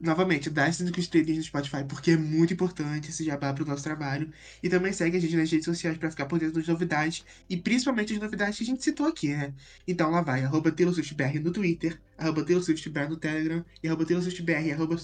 Novamente, 0.00 0.50
dá 0.50 0.66
essas 0.66 0.86
cinco 0.86 1.00
estrelinhas 1.00 1.38
no 1.38 1.44
Spotify, 1.44 1.84
porque 1.88 2.12
é 2.12 2.16
muito 2.16 2.52
importante 2.52 3.10
esse 3.10 3.24
jabá 3.24 3.52
pro 3.54 3.64
nosso 3.64 3.82
trabalho. 3.82 4.30
E 4.62 4.68
também 4.68 4.92
segue 4.92 5.16
a 5.16 5.20
gente 5.20 5.36
nas 5.36 5.50
redes 5.50 5.64
sociais 5.64 5.96
pra 5.96 6.10
ficar 6.10 6.26
por 6.26 6.38
dentro 6.38 6.56
das 6.56 6.66
novidades. 6.66 7.24
E 7.48 7.56
principalmente 7.56 8.12
as 8.12 8.18
novidades 8.18 8.58
que 8.58 8.64
a 8.64 8.66
gente 8.66 8.84
citou 8.84 9.06
aqui, 9.06 9.28
né? 9.28 9.54
Então 9.86 10.10
lá 10.10 10.20
vai, 10.20 10.44
arroba 10.44 10.70
TaylorSwiftBR 10.70 11.38
no 11.38 11.52
Twitter, 11.52 12.00
arroba 12.18 12.44
TaylorSwiftBR 12.44 13.08
no 13.08 13.16
Telegram 13.16 13.64
e 13.82 13.88
arroba 13.88 14.04
TaylorSwiftBR, 14.04 14.72
arroba 14.72 14.96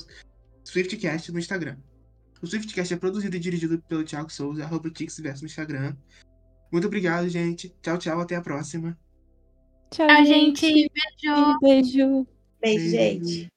SwiftCast 0.65 1.33
no 1.33 1.39
Instagram. 1.39 1.77
O 2.43 2.47
SwiftCast 2.47 2.95
é 2.95 2.97
produzido 2.97 3.37
e 3.37 3.41
dirigido 3.41 3.79
pelo 3.89 4.05
Thiago 4.05 4.31
Souza, 4.31 4.65
arroba 4.65 4.91
TixVerso 4.91 5.43
no 5.43 5.47
Instagram. 5.47 5.95
Muito 6.73 6.87
obrigado, 6.87 7.29
gente. 7.29 7.75
Tchau, 7.83 7.99
tchau. 7.99 8.21
Até 8.21 8.37
a 8.37 8.41
próxima. 8.41 8.97
Tchau, 9.91 10.25
gente. 10.25 10.63
Beijo. 10.63 11.59
Beijo. 11.61 12.27
Beijo, 12.61 12.91
Beijo. 12.91 12.91
gente. 12.91 13.49